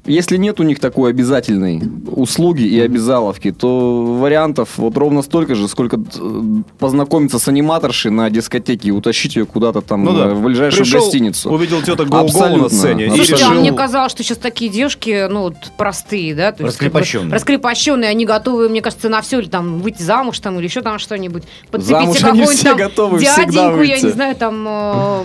если 0.06 0.36
нет 0.36 0.60
у 0.60 0.62
них 0.62 0.78
такой 0.80 1.10
обязательной 1.10 1.82
услуги 2.10 2.62
и 2.62 2.80
обязаловки, 2.80 3.52
то 3.52 4.04
вариантов 4.20 4.70
вот 4.76 4.96
ровно 4.96 5.22
столько 5.22 5.54
же, 5.54 5.68
сколько 5.68 5.96
э, 5.98 6.42
познакомиться 6.78 7.38
с 7.38 7.48
аниматоршей 7.48 8.10
на 8.10 8.30
дискотеке 8.30 8.88
и 8.88 8.90
утащить 8.90 9.36
ее 9.36 9.46
куда-то 9.46 9.80
там 9.80 10.04
Ну 10.04 10.16
да. 10.16 10.28
в 10.34 10.42
ближайшую 10.42 10.84
Пришел, 10.84 11.00
гостиницу. 11.00 11.50
увидел 11.50 11.78
Гоу-Гоу 11.80 12.06
на 12.10 12.20
Абсолютно. 12.20 12.68
сцене. 12.68 13.06
Ну, 13.08 13.14
и 13.14 13.16
Слушайте, 13.18 13.44
а 13.44 13.48
решил- 13.50 13.60
мне 13.60 13.72
казалось, 13.72 14.12
что 14.12 14.22
сейчас 14.22 14.38
такие 14.38 14.70
девушки, 14.70 15.26
ну, 15.28 15.40
вот, 15.42 15.54
простые, 15.76 16.34
да? 16.34 16.52
То 16.52 16.64
есть, 16.64 16.78
как 16.78 16.92
бы 16.92 17.00
Раскрепощенные. 17.00 17.34
раскрепощенные, 17.34 18.10
они 18.10 18.24
готовы, 18.26 18.68
мне 18.68 18.80
кажется, 18.82 19.08
на 19.08 19.20
все, 19.22 19.40
или 19.40 19.48
там 19.48 19.80
выйти 19.80 20.02
замуж 20.02 20.38
там, 20.40 20.58
или 20.58 20.66
еще 20.66 20.82
там 20.82 20.98
что-нибудь. 20.98 21.42
Подцепить 21.70 21.96
Замуж 21.96 22.16
себе 22.18 22.30
они 22.30 22.46
все 22.46 22.64
там 22.70 22.78
готовы 22.78 23.18
всегда 23.18 23.44
дяденьку, 23.44 23.60
я 23.82 23.94
выйти. 23.94 24.04
не 24.06 24.12
знаю, 24.12 24.36
там, 24.36 24.66
э, 24.68 25.22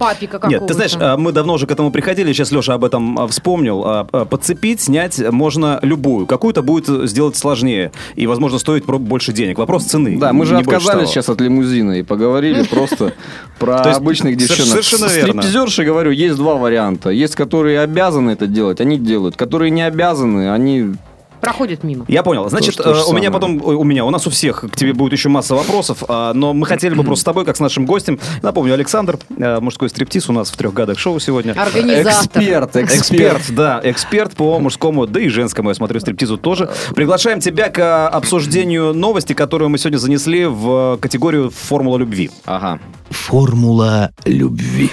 папика 0.00 0.38
какого-то. 0.38 0.60
Нет, 0.60 0.66
ты 0.66 0.74
знаешь, 0.74 0.96
а, 0.98 1.16
мы 1.18 1.30
давно 1.32 1.52
уже 1.52 1.66
к 1.66 1.70
этому 1.70 1.92
приходили, 1.92 2.32
сейчас 2.32 2.50
Леша 2.50 2.74
об 2.74 2.84
этом 2.84 3.18
а, 3.18 3.28
вспомнил. 3.28 3.82
А, 3.84 4.04
Подцепить, 4.24 4.80
снять 4.80 5.20
можно 5.30 5.78
любую. 5.82 6.26
Какую-то 6.26 6.62
будет 6.62 7.08
сделать 7.08 7.36
сложнее 7.36 7.92
и, 8.16 8.26
возможно, 8.26 8.58
стоить 8.58 8.84
про- 8.86 8.98
больше 8.98 9.32
денег. 9.32 9.58
Вопрос 9.58 9.84
цены. 9.84 10.18
Да, 10.18 10.32
мы 10.32 10.46
же 10.46 10.56
отказались 10.56 11.10
сейчас 11.10 11.28
от 11.28 11.40
лимузина 11.40 11.92
и 11.98 12.02
поговорили 12.02 12.62
просто 12.70 13.12
про 13.58 13.80
обычных 13.82 14.36
девчонок. 14.36 14.70
совершенно 14.70 15.06
верно. 15.06 15.42
Стриптизерши, 15.42 15.84
говорю, 15.84 16.10
есть 16.10 16.36
два 16.36 16.54
варианта. 16.54 17.10
Есть, 17.10 17.34
которые 17.34 17.80
обязаны 17.80 18.30
это 18.30 18.46
делать, 18.46 18.80
они 18.80 18.98
делают. 18.98 19.36
Которые 19.36 19.70
не 19.70 19.82
обязаны, 19.82 20.50
они... 20.50 20.94
Проходят 21.40 21.84
мимо. 21.84 22.04
Я 22.08 22.22
понял. 22.22 22.48
Значит, 22.48 22.76
То 22.76 22.90
э, 22.90 22.92
у 22.92 22.94
меня 22.94 23.04
самое. 23.04 23.30
потом, 23.30 23.60
ой, 23.64 23.74
у 23.76 23.84
меня, 23.84 24.04
у 24.04 24.10
нас 24.10 24.26
у 24.26 24.30
всех 24.30 24.64
к 24.70 24.76
тебе 24.76 24.92
будет 24.92 25.12
еще 25.12 25.28
масса 25.28 25.54
вопросов, 25.54 26.04
а, 26.08 26.32
но 26.34 26.52
мы 26.52 26.66
хотели 26.66 26.94
бы 26.94 27.04
просто 27.04 27.22
с 27.22 27.24
тобой, 27.24 27.44
как 27.44 27.56
с 27.56 27.60
нашим 27.60 27.86
гостем, 27.86 28.18
напомню, 28.42 28.74
Александр, 28.74 29.18
э, 29.36 29.60
мужской 29.60 29.88
стриптиз 29.88 30.28
у 30.28 30.32
нас 30.32 30.50
в 30.50 30.56
трех 30.56 30.74
годах 30.74 30.98
шоу 30.98 31.18
сегодня. 31.20 31.52
Организатор. 31.52 32.12
Эксперт, 32.12 32.76
Эксперт, 32.76 33.42
да, 33.50 33.80
эксперт 33.84 34.36
по 34.36 34.58
мужскому, 34.58 35.06
да 35.06 35.20
и 35.20 35.28
женскому, 35.28 35.70
я 35.70 35.74
смотрю, 35.74 36.00
стриптизу 36.00 36.36
тоже. 36.36 36.70
Приглашаем 36.94 37.40
тебя 37.40 37.68
к 37.68 37.78
э, 37.78 38.06
обсуждению 38.08 38.92
новости, 38.92 39.32
которую 39.32 39.68
мы 39.68 39.78
сегодня 39.78 39.98
занесли 39.98 40.46
в 40.46 40.98
категорию 41.00 41.50
«Формула 41.50 41.98
любви». 41.98 42.30
Ага. 42.44 42.78
Формула 43.10 44.12
любви. 44.24 44.90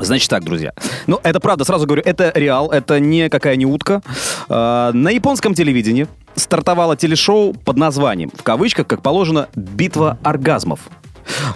Значит 0.00 0.30
так, 0.30 0.44
друзья. 0.44 0.72
Ну, 1.06 1.20
это 1.22 1.40
правда, 1.40 1.64
сразу 1.64 1.86
говорю, 1.86 2.02
это 2.04 2.32
реал, 2.34 2.70
это 2.70 2.98
не 3.00 3.28
какая 3.28 3.56
не 3.56 3.66
утка. 3.66 4.02
А, 4.48 4.92
на 4.92 5.10
японском 5.10 5.54
телевидении 5.54 6.06
стартовало 6.34 6.96
телешоу 6.96 7.52
под 7.52 7.76
названием, 7.76 8.30
в 8.34 8.42
кавычках, 8.42 8.86
как 8.86 9.02
положено, 9.02 9.48
«Битва 9.54 10.18
оргазмов». 10.22 10.80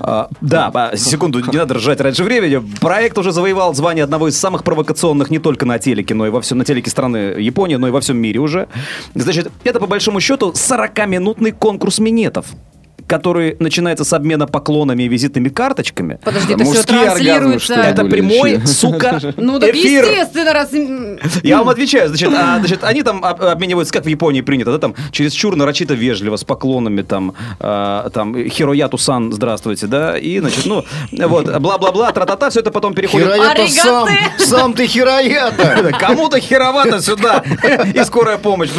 А, 0.00 0.28
да, 0.40 0.70
а, 0.72 0.96
секунду, 0.96 1.40
не 1.40 1.56
надо 1.56 1.74
ржать 1.74 2.00
раньше 2.00 2.22
времени. 2.22 2.62
Проект 2.80 3.18
уже 3.18 3.32
завоевал 3.32 3.74
звание 3.74 4.04
одного 4.04 4.28
из 4.28 4.38
самых 4.38 4.62
провокационных 4.62 5.30
не 5.30 5.38
только 5.38 5.66
на 5.66 5.78
телеке, 5.78 6.14
но 6.14 6.26
и 6.26 6.30
во 6.30 6.40
всем, 6.40 6.58
на 6.58 6.64
телеке 6.64 6.90
страны 6.90 7.16
Японии, 7.38 7.76
но 7.76 7.88
и 7.88 7.90
во 7.90 8.00
всем 8.00 8.18
мире 8.18 8.40
уже. 8.40 8.68
Значит, 9.14 9.50
это 9.64 9.80
по 9.80 9.86
большому 9.86 10.20
счету 10.20 10.52
40-минутный 10.52 11.52
конкурс 11.52 11.98
минетов. 11.98 12.46
Который 13.06 13.56
начинается 13.58 14.04
с 14.04 14.12
обмена 14.12 14.46
поклонами 14.46 15.02
и 15.04 15.08
визитными 15.08 15.48
карточками, 15.48 16.18
Подожди, 16.24 16.54
это 16.54 16.64
все 16.64 16.82
транслируется. 16.82 17.74
это 17.74 18.04
прямой, 18.04 18.66
сука, 18.66 19.20
Ну 19.36 19.58
так 19.58 19.70
эфир. 19.70 20.04
естественно, 20.04 20.52
раз... 20.52 20.70
Я 21.42 21.58
вам 21.58 21.68
отвечаю, 21.68 22.08
значит, 22.08 22.30
а, 22.34 22.58
значит, 22.58 22.82
они 22.84 23.02
там 23.02 23.24
об- 23.24 23.42
обмениваются, 23.42 23.92
как 23.92 24.04
в 24.04 24.08
Японии 24.08 24.40
принято, 24.40 24.72
да, 24.72 24.78
там, 24.78 24.94
чересчур 25.10 25.56
нарочито 25.56 25.94
вежливо, 25.94 26.36
с 26.36 26.44
поклонами, 26.44 27.02
там, 27.02 27.34
а, 27.60 28.08
там, 28.10 28.34
Хирояту-сан, 28.48 29.32
здравствуйте, 29.32 29.86
да, 29.86 30.16
и, 30.18 30.40
значит, 30.40 30.66
ну, 30.66 30.84
вот, 31.12 31.46
бла-бла-бла, 31.58 32.12
тра-та-та, 32.12 32.50
все 32.50 32.60
это 32.60 32.70
потом 32.70 32.94
переходит... 32.94 33.28
Хероята 33.28 33.68
сам, 33.68 34.08
сам 34.38 34.72
ты 34.74 34.86
хероята. 34.86 35.92
Кому-то 36.00 36.40
херовато 36.40 37.00
сюда, 37.02 37.42
и 37.94 38.04
скорая 38.04 38.38
помощь. 38.38 38.70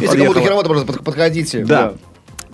Если 0.00 0.18
кому-то 0.18 0.40
херовато, 0.40 0.68
просто 0.68 0.86
под- 0.86 1.04
подходите. 1.04 1.64
Да. 1.64 1.92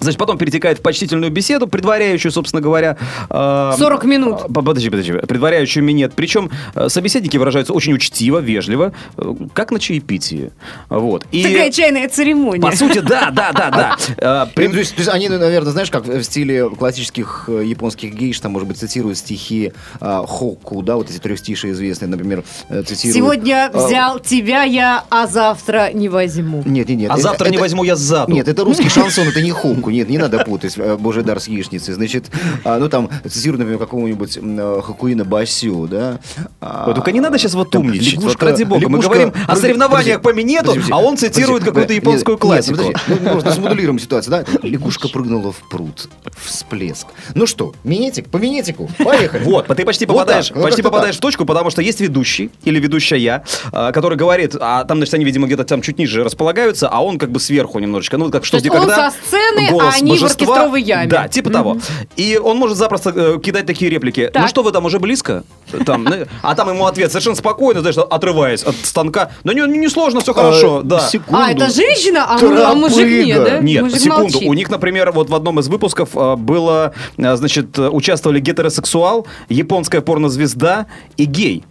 Значит, 0.01 0.19
потом 0.19 0.39
перетекает 0.39 0.79
в 0.79 0.83
почтительную 0.83 1.31
беседу, 1.31 1.67
предваряющую, 1.67 2.33
собственно 2.33 2.61
говоря... 2.63 2.97
э, 3.29 3.73
40 3.79 4.05
минут. 4.05 4.41
э, 4.49 4.53
Подожди, 4.53 4.89
подожди. 4.91 5.13
Предваряющую 5.13 5.85
минет. 5.85 6.13
Причем 6.15 6.51
э, 6.75 6.89
собеседники 6.89 7.37
выражаются 7.37 7.73
очень 7.73 7.93
учтиво, 7.95 8.39
вежливо, 8.39 8.93
э, 9.17 9.35
как 9.53 9.71
на 9.71 9.79
чаепитии. 9.79 10.51
Вот. 10.89 11.27
И, 11.33 11.43
Такая 11.43 11.71
чайная 11.71 12.09
церемония. 12.09 12.63
по 12.63 12.75
сути, 12.75 13.01
да, 13.01 13.31
да, 13.31 13.53
да, 13.53 13.71
да. 13.71 13.97
Э, 14.17 14.47
Ну, 14.57 14.73
то, 14.73 14.79
есть, 14.79 14.95
то 14.95 15.01
есть 15.01 15.11
они, 15.13 15.29
наверное, 15.29 15.73
знаешь, 15.73 15.91
как 15.91 16.07
в 16.07 16.23
стиле 16.23 16.69
классических 16.71 17.45
э, 17.49 17.65
японских 17.67 18.15
гейш, 18.15 18.41
там, 18.41 18.53
может 18.53 18.67
быть, 18.69 18.79
цитируют 18.79 19.19
стихи 19.19 19.73
а, 20.01 20.25
Хокку, 20.27 20.83
да, 20.83 20.97
вот 20.97 21.11
эти 21.11 21.19
трехстишие 21.19 21.73
известные, 21.73 22.09
например, 22.09 22.43
э, 22.69 22.83
цитируют... 22.83 23.17
Сегодня 23.17 23.71
взял 23.73 24.19
тебя 24.19 24.63
я, 24.63 25.05
а 25.11 25.27
завтра 25.27 25.91
не 25.93 26.09
возьму. 26.09 26.63
Нет, 26.65 26.89
нет, 26.89 26.99
нет. 26.99 27.11
А 27.11 27.17
завтра 27.19 27.49
не 27.51 27.59
возьму 27.59 27.85
я 27.85 27.97
сзаду. 27.97 28.33
Нет, 28.33 28.49
это 28.49 28.65
русский 28.65 28.89
шансон, 28.89 29.29
это 29.29 29.43
не 29.43 29.51
Хокку. 29.51 29.90
Нет, 29.91 30.09
не 30.09 30.19
надо 30.19 30.39
путать 30.45 30.75
э, 30.77 30.97
Божий 30.97 31.23
дар 31.23 31.41
с 31.41 31.49
яичницей. 31.49 31.95
Значит, 31.95 32.31
а, 32.65 32.79
ну 32.79 32.89
там 32.89 33.11
цитируют, 33.29 33.59
например, 33.61 33.79
какого-нибудь 33.79 34.39
э, 34.41 34.81
Хакуина 34.85 35.25
Басю, 35.25 35.87
да. 35.89 36.19
А, 36.61 36.87
Вот 36.87 36.95
только 36.97 37.13
не 37.13 37.21
надо 37.21 37.39
сейчас 37.39 37.55
вот 37.55 37.75
умничать. 37.75 38.17
Вот 38.17 38.37
лягушка- 38.37 38.45
ради 38.47 38.65
бога. 38.65 38.89
Мы 38.89 38.99
говорим 39.01 39.33
о 39.47 39.57
соревнованиях 39.57 40.23
по 40.23 40.33
минету, 40.33 40.75
а 40.91 41.01
он 41.01 41.17
цитирует 41.17 41.65
какую-то 41.65 41.93
японскую 41.93 42.39
классику. 42.39 42.93
ну, 43.09 43.17
можно 43.35 43.53
смодулируем 43.53 43.99
ситуацию, 43.99 44.31
да? 44.31 44.59
Лягушка 44.67 45.09
прыгнула 45.09 45.53
в 45.53 45.69
пруд. 45.69 46.09
Всплеск. 46.45 47.07
Ну 47.35 47.47
что, 47.47 47.75
минетик? 47.85 48.29
По 48.29 48.37
минетику. 48.39 48.89
Поехали. 48.99 49.45
Вот, 49.45 49.67
ты 49.69 49.85
почти 49.85 50.07
попадаешь, 50.07 50.51
почти 50.53 50.83
попадаешь 50.83 51.17
в 51.17 51.21
точку, 51.21 51.45
потому 51.45 51.71
что 51.71 51.83
есть 51.83 52.01
ведущий 52.01 52.51
или 52.65 52.79
ведущая, 52.79 53.45
а, 53.73 53.93
который 53.93 54.17
говорит, 54.17 54.57
а 54.59 54.85
там, 54.85 54.99
значит, 54.99 55.15
они, 55.15 55.25
видимо, 55.25 55.47
где-то 55.47 55.65
там 55.65 55.83
чуть 55.83 55.99
ниже 55.99 56.25
располагаются, 56.25 56.89
а 56.89 57.03
он 57.03 57.19
как 57.19 57.31
бы 57.31 57.41
сверху 57.41 57.79
немножечко. 57.79 58.17
Ну, 58.19 58.25
вот 58.25 58.33
как 58.33 58.45
что 58.45 58.57
есть 58.57 58.67
где 58.67 58.77
он 58.77 58.87
когда. 58.87 59.11
со 59.11 59.17
сцены, 59.27 59.69
а 59.81 59.83
голос 59.85 59.97
они 60.01 60.11
в 60.17 60.21
божества. 60.21 60.47
оркестровой 60.47 60.83
яме. 60.83 61.07
Да, 61.09 61.29
типа 61.29 61.51
того. 61.51 61.79
И 62.17 62.39
он 62.43 62.57
может 62.59 62.77
запросто 62.77 63.11
э, 63.15 63.39
кидать 63.43 63.67
такие 63.67 63.91
реплики. 63.91 64.31
Так. 64.33 64.43
Ну 64.43 64.49
что 64.49 64.63
вы 64.63 64.73
там, 64.73 64.85
уже 64.85 64.99
близко? 64.99 65.45
Там, 65.87 66.05
ну, 66.05 66.15
а 66.43 66.55
там 66.55 66.69
ему 66.69 66.87
ответ 66.87 67.11
совершенно 67.11 67.37
спокойно, 67.37 67.81
знаешь, 67.81 67.97
отрываясь 67.99 68.63
от 68.63 68.75
станка. 68.83 69.31
Да 69.45 69.55
не, 69.55 69.63
не 69.79 69.89
сложно, 69.89 70.21
все 70.21 70.35
хорошо, 70.35 70.81
Э, 70.81 70.85
да. 70.85 71.01
секунду. 71.09 71.43
А, 71.43 71.51
это 71.53 71.71
женщина, 71.71 72.27
а, 72.29 72.39
мы- 72.39 72.63
а 72.63 72.75
мужик 72.75 73.07
нет, 73.27 73.45
да? 73.45 73.59
Нет, 73.59 73.83
Мужик 73.85 74.01
секунду. 74.01 74.23
молчит. 74.33 74.49
У 74.49 74.53
них, 74.55 74.69
например, 74.71 75.13
вот 75.13 75.31
в 75.31 75.35
одном 75.35 75.61
из 75.61 75.69
выпусков 75.69 76.11
а, 76.15 76.37
было, 76.37 76.93
а, 77.19 77.37
значит, 77.37 77.79
э, 77.79 77.89
участвовали 77.89 78.41
гетеросексуал, 78.41 79.27
японская 79.49 80.01
порнозвезда 80.01 80.87
и 81.17 81.25
гей. 81.25 81.65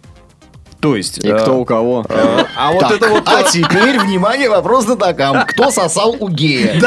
То 0.80 0.96
есть... 0.96 1.18
И 1.24 1.28
э, 1.28 1.38
кто 1.38 1.58
у 1.58 1.64
кого. 1.64 2.06
э, 2.08 2.44
А 2.56 2.72
вот 2.72 2.90
это 2.90 3.08
вот... 3.08 3.22
а 3.26 3.42
теперь, 3.42 3.98
внимание, 3.98 4.48
вопрос 4.48 4.86
на 4.86 4.96
такам. 4.96 5.44
Кто 5.46 5.70
сосал 5.70 6.16
у 6.18 6.28
гея? 6.28 6.80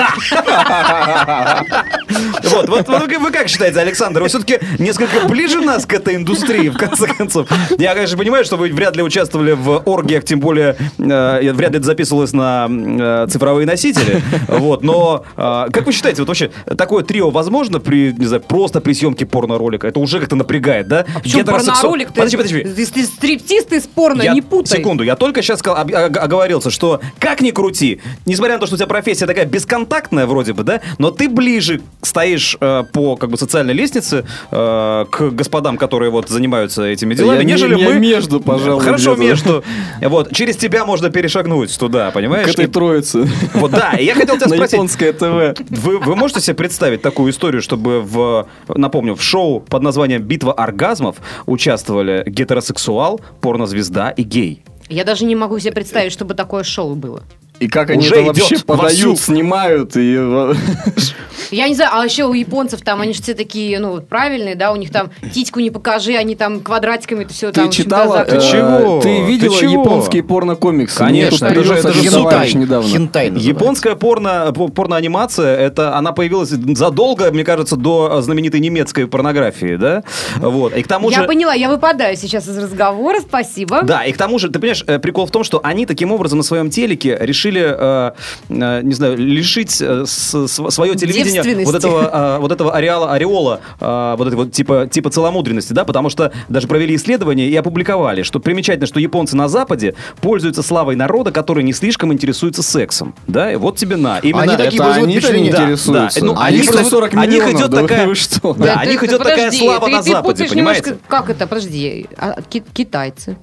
Вот, 2.43 2.69
вот, 2.69 2.88
вот 2.88 3.12
вы 3.17 3.31
как 3.31 3.47
считаете, 3.47 3.79
Александр, 3.79 4.21
вы 4.21 4.27
все-таки 4.27 4.59
несколько 4.79 5.27
ближе 5.27 5.62
нас 5.62 5.85
к 5.85 5.93
этой 5.93 6.15
индустрии, 6.15 6.69
в 6.69 6.77
конце 6.77 7.07
концов. 7.07 7.47
Я, 7.77 7.93
конечно, 7.93 8.17
понимаю, 8.17 8.43
что 8.45 8.57
вы 8.57 8.69
вряд 8.71 8.95
ли 8.95 9.03
участвовали 9.03 9.51
в 9.53 9.81
оргиях, 9.85 10.23
тем 10.23 10.39
более 10.39 10.75
э, 10.97 11.51
вряд 11.53 11.71
ли 11.71 11.77
это 11.77 11.85
записывалось 11.85 12.33
на 12.33 13.27
цифровые 13.29 13.65
носители. 13.65 14.21
Вот, 14.47 14.83
но 14.83 15.23
как 15.35 15.85
вы 15.85 15.91
считаете, 15.91 16.21
вот 16.21 16.27
вообще 16.27 16.51
такое 16.77 17.03
трио 17.03 17.29
возможно 17.29 17.79
при, 17.79 18.13
не 18.13 18.25
знаю, 18.25 18.41
просто 18.41 18.81
при 18.81 18.93
съемке 18.93 19.25
порно-ролика? 19.25 19.88
Это 19.88 20.00
уже 20.00 20.19
как-то 20.19 20.35
напрягает, 20.35 20.88
да? 20.88 21.05
Почему 21.21 21.43
Гетеросексу- 21.43 21.65
порноролик? 21.81 22.07
Ты- 22.09 22.13
Подожди, 22.13 22.38
подожди. 22.38 22.67
Если 22.77 23.03
стриптиз 23.03 23.65
ты 23.65 23.81
спорно, 23.84 24.22
Я- 24.24 24.34
не 24.34 24.42
путай. 24.42 24.80
Секунду, 24.80 25.04
я 25.04 25.16
только 25.16 25.42
сейчас 25.42 25.62
оговорился, 25.62 26.70
что 26.72 27.02
как 27.20 27.42
ни 27.42 27.52
крути, 27.52 28.02
несмотря 28.25 28.56
на 28.56 28.60
то, 28.60 28.66
что 28.66 28.75
у 28.75 28.78
тебя 28.78 28.88
профессия 28.88 29.25
такая 29.25 29.46
бесконтактная 29.46 30.25
вроде 30.25 30.54
бы, 30.54 30.63
да, 30.63 30.82
но 30.98 31.12
ты 31.12 31.30
ближе 31.30 31.82
стоишь 32.02 32.58
э, 32.60 32.84
по 32.92 33.16
как 33.16 33.30
бы 33.30 33.38
социальной 33.38 33.74
лестнице 33.74 34.25
э, 34.52 35.06
к 35.12 35.30
господам, 35.32 35.78
которые 35.78 36.10
вот 36.12 36.30
занимаются 36.30 36.84
этими 36.84 37.13
делами, 37.13 37.38
Я 37.38 37.44
не- 37.44 37.52
нежели 37.54 37.78
я 37.80 37.90
мы. 37.90 38.00
между, 38.00 38.40
пожалуй, 38.40 38.82
Хорошо, 38.84 39.16
где-то. 39.16 39.30
между. 39.30 39.63
Вот 40.02 40.34
через 40.34 40.58
тебя 40.58 40.86
можно 40.86 41.10
перешагнуть 41.10 41.78
туда, 41.78 42.12
понимаешь? 42.12 42.48
К 42.48 42.52
этой 42.52 42.66
И- 42.66 42.68
троице. 42.68 43.28
Вот 43.54 43.72
да, 43.72 43.92
и 43.98 44.06
я 44.06 44.16
хотел 44.16 44.36
тебя 44.38 44.48
На 44.48 44.56
спросить. 44.56 44.74
японское 44.74 45.13
ТВ. 45.13 45.60
Вы, 45.70 46.00
вы 46.00 46.16
можете 46.16 46.42
себе 46.42 46.56
представить 46.56 47.02
такую 47.02 47.32
историю, 47.32 47.62
чтобы 47.62 48.02
в, 48.02 48.48
напомню, 48.68 49.16
в 49.16 49.22
шоу 49.24 49.60
под 49.60 49.82
названием 49.84 50.22
«Битва 50.22 50.54
оргазмов» 50.54 51.18
участвовали 51.46 52.24
гетеросексуал, 52.25 53.20
порнозвезда 53.42 53.73
и 54.12 54.24
гей? 54.24 54.63
Я 54.89 55.03
даже 55.03 55.25
не 55.25 55.36
могу 55.36 55.60
себе 55.60 55.72
представить, 55.72 56.12
чтобы 56.12 56.34
такое 56.34 56.63
шоу 56.63 56.96
было. 56.96 57.24
И 57.63 57.67
как 57.67 57.89
они 57.91 58.00
Уже 58.00 58.15
это 58.15 58.24
идет 58.24 58.27
вообще 58.38 58.55
вовсю. 58.55 58.65
подают, 58.65 59.20
снимают 59.20 59.91
и... 59.96 60.15
Я 61.51 61.67
не 61.67 61.75
знаю, 61.75 61.91
а 61.93 62.03
еще 62.03 62.25
у 62.25 62.34
японцев 62.34 62.82
там, 62.82 63.01
они 63.01 63.13
же 63.13 63.22
все 63.22 63.34
такие, 63.36 63.79
ну, 63.79 63.91
вот 63.91 64.08
правильные, 64.08 64.55
да, 64.55 64.72
у 64.72 64.75
них 64.75 64.91
там 64.91 65.12
титьку 65.34 65.60
не 65.60 65.70
покажи, 65.70 66.15
они 66.15 66.36
там 66.36 66.62
квадратиками 66.62 67.24
это 67.25 67.34
все 67.34 67.51
там... 67.51 67.65
Ты 67.65 67.67
общем, 67.70 67.84
читала? 67.84 68.17
закрыто. 68.20 68.39
Ты 68.39 68.48
э, 68.48 68.51
чего? 68.51 69.01
Ты 69.01 69.22
видела 69.24 69.53
Ты 69.55 69.62
чего? 69.62 69.82
японские 69.84 70.24
порно-комиксы? 70.24 70.98
Конечно, 70.98 71.46
это 71.46 71.63
же- 71.63 71.74
это 71.75 71.93
же 71.93 72.12
товарищ 72.12 72.53
недавно. 72.55 72.89
Хентай. 72.89 73.32
Японская 73.36 73.96
порно, 73.96 74.51
по- 74.55 74.70
порноанимация, 74.70 75.55
это 75.55 75.96
она 75.96 76.12
появилась 76.12 76.50
задолго, 76.50 77.32
мне 77.32 77.43
кажется, 77.43 77.75
до 77.75 78.22
знаменитой 78.22 78.60
немецкой 78.60 79.08
порнографии, 79.08 79.75
да? 79.75 80.03
Вот. 80.38 80.75
И 80.75 80.82
к 80.82 80.88
тому 80.88 81.12
Я 81.12 81.22
же... 81.22 81.27
поняла, 81.27 81.53
я 81.53 81.70
выпадаю 81.70 82.17
сейчас 82.17 82.48
из 82.48 82.58
разговора, 82.58 83.20
спасибо. 83.22 83.84
Да, 83.84 84.03
и 84.05 84.12
к 84.12 84.17
тому 84.17 84.39
же, 84.39 84.50
ты 84.50 84.60
понимаешь, 84.60 84.84
э, 84.88 84.98
прикол 84.98 85.27
в 85.27 85.32
том, 85.32 85.43
что 85.43 85.62
они 85.63 85.86
таким 85.86 86.12
образом 86.12 86.39
на 86.39 86.43
своем 86.43 86.70
телеке 86.72 87.15
решили, 87.22 87.52
э, 87.62 88.12
э, 88.50 88.81
не 88.83 88.93
знаю, 88.93 89.17
лишить 89.17 89.81
э, 89.81 90.05
с- 90.05 90.48
с- 90.48 90.72
свое 90.72 90.95
телевидение 90.95 91.65
вот 91.65 91.75
этого, 91.75 92.38
э, 92.38 92.39
вот 92.39 92.51
этого 92.51 92.74
ареала, 92.74 93.12
ореола, 93.13 93.62
э, 93.79 94.15
вот 94.17 94.27
этой 94.27 94.36
вот 94.36 94.51
типа, 94.51 94.88
типа 94.91 95.10
целомудренности, 95.10 95.74
да, 95.74 95.86
потому 95.86 96.10
что 96.10 96.31
даже 96.50 96.67
провели 96.67 96.95
исследование 96.95 97.48
и 97.50 97.55
опубликовали, 97.55 98.24
что 98.24 98.39
примечательно, 98.39 98.88
что 98.88 99.00
японцы 99.00 99.36
на 99.36 99.48
Западе 99.48 99.95
пользуются 100.22 100.63
славой 100.63 100.95
народа, 100.95 101.31
который 101.31 101.63
не 101.63 101.74
слишком 101.74 102.12
интересуется 102.13 102.63
сексом, 102.63 103.15
да, 103.27 103.51
и 103.51 103.55
вот 103.55 103.77
тебе 103.77 103.95
на. 103.95 104.19
Именно 104.19 104.41
Они 104.43 104.51
такие 104.57 104.67
Это 104.67 104.83
вызывают 104.83 105.03
они-то 105.05 105.19
впечатление. 105.22 105.51
Да, 105.51 105.63
интересуются. 105.63 106.19
да. 106.19 106.25
Ну, 106.25 106.33
Они 106.38 106.41
они 106.48 106.57
просто 106.60 106.77
хотят- 106.77 106.91
40 106.91 107.13
они 107.13 107.27
миллионов, 107.27 107.53
хотят 107.53 107.69
да 107.72 107.81
вы- 107.81 107.88
такая- 107.88 108.07
вы 108.07 108.15
что? 108.15 108.53
Да, 108.53 108.74
о 108.75 108.86
них 108.86 109.03
идет 109.03 109.17
такая 109.19 109.36
подожди, 109.38 109.60
слава 109.65 109.86
ты- 109.88 109.91
на 109.91 110.01
ты 110.03 110.10
Западе, 110.12 110.45
понимаете? 110.48 110.81
немножко- 110.89 111.07
Как 111.07 111.29
это, 111.29 111.48
подожди, 111.48 112.07
а, 112.17 112.41
ки- 112.50 112.63
китайцы? 112.74 113.38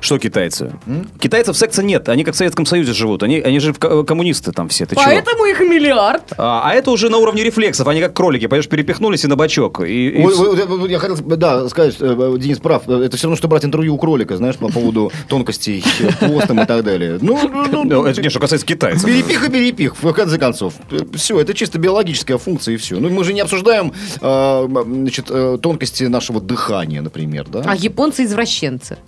Что 0.00 0.18
китайцы? 0.18 0.72
Китайцев 1.20 1.56
секса 1.56 1.82
нет, 1.82 2.08
они 2.08 2.24
как 2.24 2.34
в 2.34 2.36
Советском 2.36 2.66
Союзе 2.66 2.92
живут, 2.92 3.22
они, 3.22 3.40
они 3.40 3.60
же 3.60 3.72
коммунисты 3.74 4.52
там 4.52 4.68
все, 4.68 4.86
ты 4.86 4.94
чего? 4.94 5.04
Поэтому 5.04 5.44
их 5.44 5.60
миллиард. 5.60 6.32
А, 6.36 6.62
а 6.64 6.74
это 6.74 6.90
уже 6.90 7.08
на 7.08 7.18
уровне 7.18 7.42
рефлексов, 7.42 7.86
они 7.88 8.00
как 8.00 8.14
кролики, 8.14 8.46
понимаешь, 8.46 8.68
перепихнулись 8.68 9.24
и 9.24 9.26
на 9.26 9.36
бочок. 9.36 9.80
И, 9.80 10.08
и 10.08 10.90
Я 10.90 10.98
хотел, 10.98 11.16
да, 11.16 11.68
сказать, 11.68 11.96
э, 12.00 12.36
Денис 12.38 12.58
прав. 12.58 12.88
Это 12.88 13.16
все 13.16 13.26
равно, 13.26 13.36
что 13.36 13.48
брать 13.48 13.64
интервью 13.64 13.94
у 13.94 13.98
кролика, 13.98 14.36
знаешь, 14.36 14.56
по 14.56 14.68
поводу 14.68 15.12
тонкостей 15.28 15.84
постом 16.20 16.60
и 16.60 16.66
так 16.66 16.84
далее. 16.84 17.18
Ну, 17.20 17.38
ну, 17.48 17.66
ну, 17.70 17.84
Ну, 17.84 18.04
это 18.04 18.22
не 18.22 18.28
что 18.28 18.40
касается 18.40 18.66
китайцев. 18.66 19.04
Перепих 19.04 19.46
и 19.46 19.50
перепих, 19.50 20.02
в 20.02 20.12
конце 20.12 20.38
концов. 20.38 20.74
Все, 21.14 21.40
это 21.40 21.54
чисто 21.54 21.78
биологическая 21.78 22.38
функция 22.38 22.74
и 22.74 22.76
все. 22.76 22.98
Ну, 22.98 23.08
мы 23.10 23.24
же 23.24 23.32
не 23.32 23.40
обсуждаем 23.40 23.92
э, 24.20 24.68
значит, 24.86 25.26
э, 25.30 25.58
тонкости 25.60 26.04
нашего 26.04 26.40
дыхания, 26.40 27.02
например, 27.02 27.46
да? 27.48 27.62
А 27.66 27.76
японцы 27.76 28.24
извращенцы. 28.24 28.98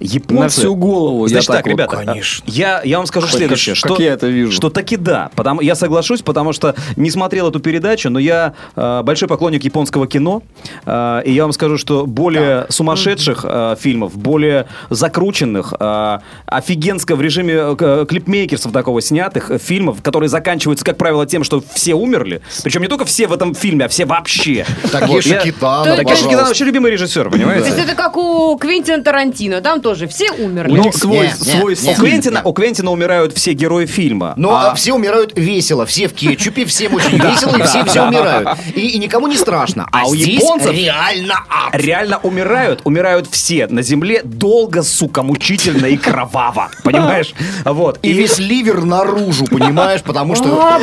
Японцы... 0.00 0.37
На 0.38 0.48
всю 0.48 0.74
голову. 0.74 1.24
я 1.26 1.28
Значит 1.30 1.46
так, 1.48 1.56
так 1.56 1.66
вот. 1.66 1.72
ребята, 1.72 1.96
конечно. 1.96 2.44
я, 2.46 2.80
я 2.84 2.98
вам 2.98 3.06
скажу 3.06 3.26
Как- 3.26 3.36
следующее, 3.36 3.74
как 3.74 3.78
что, 3.92 4.02
я 4.02 4.12
это 4.12 4.26
вижу. 4.26 4.52
что 4.52 4.70
таки 4.70 4.96
да, 4.96 5.30
потому, 5.34 5.60
я 5.60 5.74
соглашусь, 5.74 6.22
потому 6.22 6.52
что 6.52 6.74
не 6.96 7.10
смотрел 7.10 7.48
эту 7.48 7.60
передачу, 7.60 8.10
но 8.10 8.18
я 8.18 8.54
э, 8.76 9.02
большой 9.02 9.28
поклонник 9.28 9.64
японского 9.64 10.06
кино, 10.06 10.42
э, 10.86 11.22
и 11.24 11.32
я 11.32 11.42
вам 11.42 11.52
скажу, 11.52 11.78
что 11.78 12.06
более 12.06 12.66
сумасшедших 12.68 13.44
э, 13.44 13.76
фильмов, 13.78 14.16
более 14.16 14.66
закрученных, 14.90 15.74
э, 15.78 16.18
офигенско 16.46 17.16
в 17.16 17.20
режиме 17.22 17.54
э, 17.78 18.06
клипмейкерсов 18.08 18.72
такого 18.72 19.00
снятых 19.00 19.50
э, 19.50 19.58
фильмов, 19.58 20.02
которые 20.02 20.28
заканчиваются, 20.28 20.84
как 20.84 20.96
правило, 20.98 21.26
тем, 21.26 21.44
что 21.44 21.62
все 21.74 21.94
умерли, 21.94 22.40
причем 22.62 22.82
не 22.82 22.88
только 22.88 23.04
все 23.04 23.26
в 23.26 23.32
этом 23.32 23.54
фильме, 23.54 23.86
а 23.86 23.88
все 23.88 24.04
вообще. 24.04 24.64
Такеши 24.92 25.28
я- 25.30 25.40
Китано, 25.40 25.96
Такеши 25.96 26.24
Китано 26.24 26.44
вообще 26.46 26.64
любимый 26.64 26.90
режиссер, 26.92 27.30
понимаете? 27.30 27.70
То 27.70 27.76
есть 27.76 27.88
это 27.88 27.94
как 27.94 28.16
у 28.16 28.56
Квентина 28.58 29.02
Тарантино, 29.02 29.60
там 29.60 29.80
тоже 29.80 30.06
все 30.06 30.27
все 30.34 30.44
умерли. 30.44 30.72
У 30.72 30.76
Ну, 30.76 30.92
свой, 30.92 31.26
не, 31.28 31.32
свой 31.34 31.72
не, 31.72 31.76
стиль. 31.76 31.92
У 31.92 31.94
Квентина, 31.94 32.40
у 32.44 32.52
Квентина 32.52 32.90
умирают 32.90 33.36
все 33.36 33.52
герои 33.52 33.86
фильма. 33.86 34.34
Но 34.36 34.56
А- 34.56 34.74
все 34.74 34.92
умирают 34.94 35.32
весело, 35.36 35.86
все 35.86 36.08
в 36.08 36.14
кетчупе, 36.14 36.64
всем 36.64 36.94
очень 36.94 37.18
весело, 37.18 37.56
и 37.56 37.62
все 37.62 37.84
все 37.84 38.06
умирают. 38.06 38.48
И, 38.74 38.88
и 38.88 38.98
никому 38.98 39.26
не 39.26 39.36
страшно. 39.36 39.86
А, 39.92 40.02
А 40.02 40.06
у 40.08 40.14
японцев- 40.14 40.72
реально 40.72 41.34
ад. 41.48 41.74
реально 41.74 42.18
умирают, 42.22 42.80
умирают 42.84 43.28
все 43.30 43.66
на 43.66 43.82
земле 43.82 44.22
долго, 44.24 44.82
сука, 44.82 45.22
мучительно 45.22 45.86
и 45.86 45.96
кроваво, 45.96 46.70
понимаешь? 46.84 47.34
Вот. 47.64 47.98
И 48.02 48.12
весь 48.12 48.38
ливер 48.38 48.84
наружу, 48.84 49.44
понимаешь, 49.46 50.02
потому 50.02 50.34
что 50.34 50.48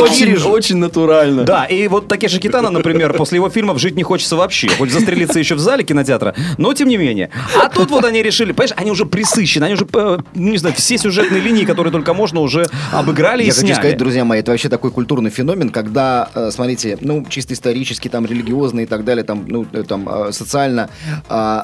Очень, 0.00 0.36
очень 0.36 0.76
натурально. 0.76 1.44
Да, 1.44 1.64
и 1.64 1.88
вот 1.88 2.08
Такеши 2.08 2.38
Китана, 2.38 2.70
например, 2.70 3.12
после 3.14 3.36
его 3.36 3.48
фильмов 3.50 3.78
жить 3.78 3.96
не 3.96 4.02
хочется 4.02 4.36
вообще. 4.36 4.68
Хоть 4.68 4.90
застрелиться 4.92 5.38
еще 5.38 5.54
в 5.54 5.58
зале 5.58 5.84
кинотеатра, 5.84 6.34
но 6.58 6.72
тем 6.74 6.88
не 6.88 6.96
менее. 6.96 7.30
А 7.60 7.68
тут 7.68 7.90
вот 7.90 8.04
они 8.04 8.22
решили, 8.22 8.52
понимаешь, 8.52 8.73
они 8.76 8.90
уже 8.90 9.06
присыщены, 9.06 9.64
они 9.64 9.74
уже, 9.74 9.86
э, 9.92 10.18
ну 10.34 10.50
не 10.50 10.58
знаю, 10.58 10.74
все 10.74 10.98
сюжетные 10.98 11.40
линии, 11.40 11.64
которые 11.64 11.92
только 11.92 12.14
можно, 12.14 12.40
уже 12.40 12.66
обыграли 12.92 13.42
и 13.42 13.46
Я 13.46 13.52
хочу 13.52 13.66
сняли. 13.66 13.74
сказать, 13.74 13.98
друзья 13.98 14.24
мои, 14.24 14.40
это 14.40 14.50
вообще 14.50 14.68
такой 14.68 14.90
культурный 14.90 15.30
феномен, 15.30 15.70
когда, 15.70 16.28
э, 16.34 16.50
смотрите, 16.50 16.98
ну, 17.00 17.24
чисто 17.28 17.54
исторически, 17.54 18.08
там, 18.08 18.26
религиозно 18.26 18.80
и 18.80 18.86
так 18.86 19.04
далее, 19.04 19.24
там, 19.24 19.44
ну, 19.46 19.66
э, 19.72 19.82
там, 19.82 20.32
социально 20.32 20.88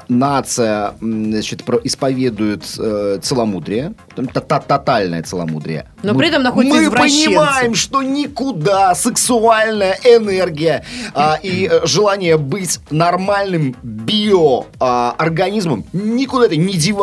нация, 0.09 0.95
значит, 1.01 1.63
исповедует 1.85 2.65
целомудрие, 2.65 3.95
тотальное 4.33 5.23
целомудрие. 5.23 5.87
Но 6.03 6.13
Мы- 6.13 6.19
при 6.19 6.29
этом 6.29 6.43
находятся 6.43 6.81
Мы 6.81 6.91
понимаем, 6.91 7.75
что 7.75 8.03
никуда 8.03 8.95
сексуальная 8.95 9.99
энергия 10.05 10.85
а, 11.15 11.39
и 11.43 11.71
желание 11.85 12.37
быть 12.37 12.81
нормальным 12.91 13.77
биоорганизмом 13.83 15.85
никуда 15.93 16.47
это 16.47 16.57
не 16.57 16.75
девается. 16.75 17.00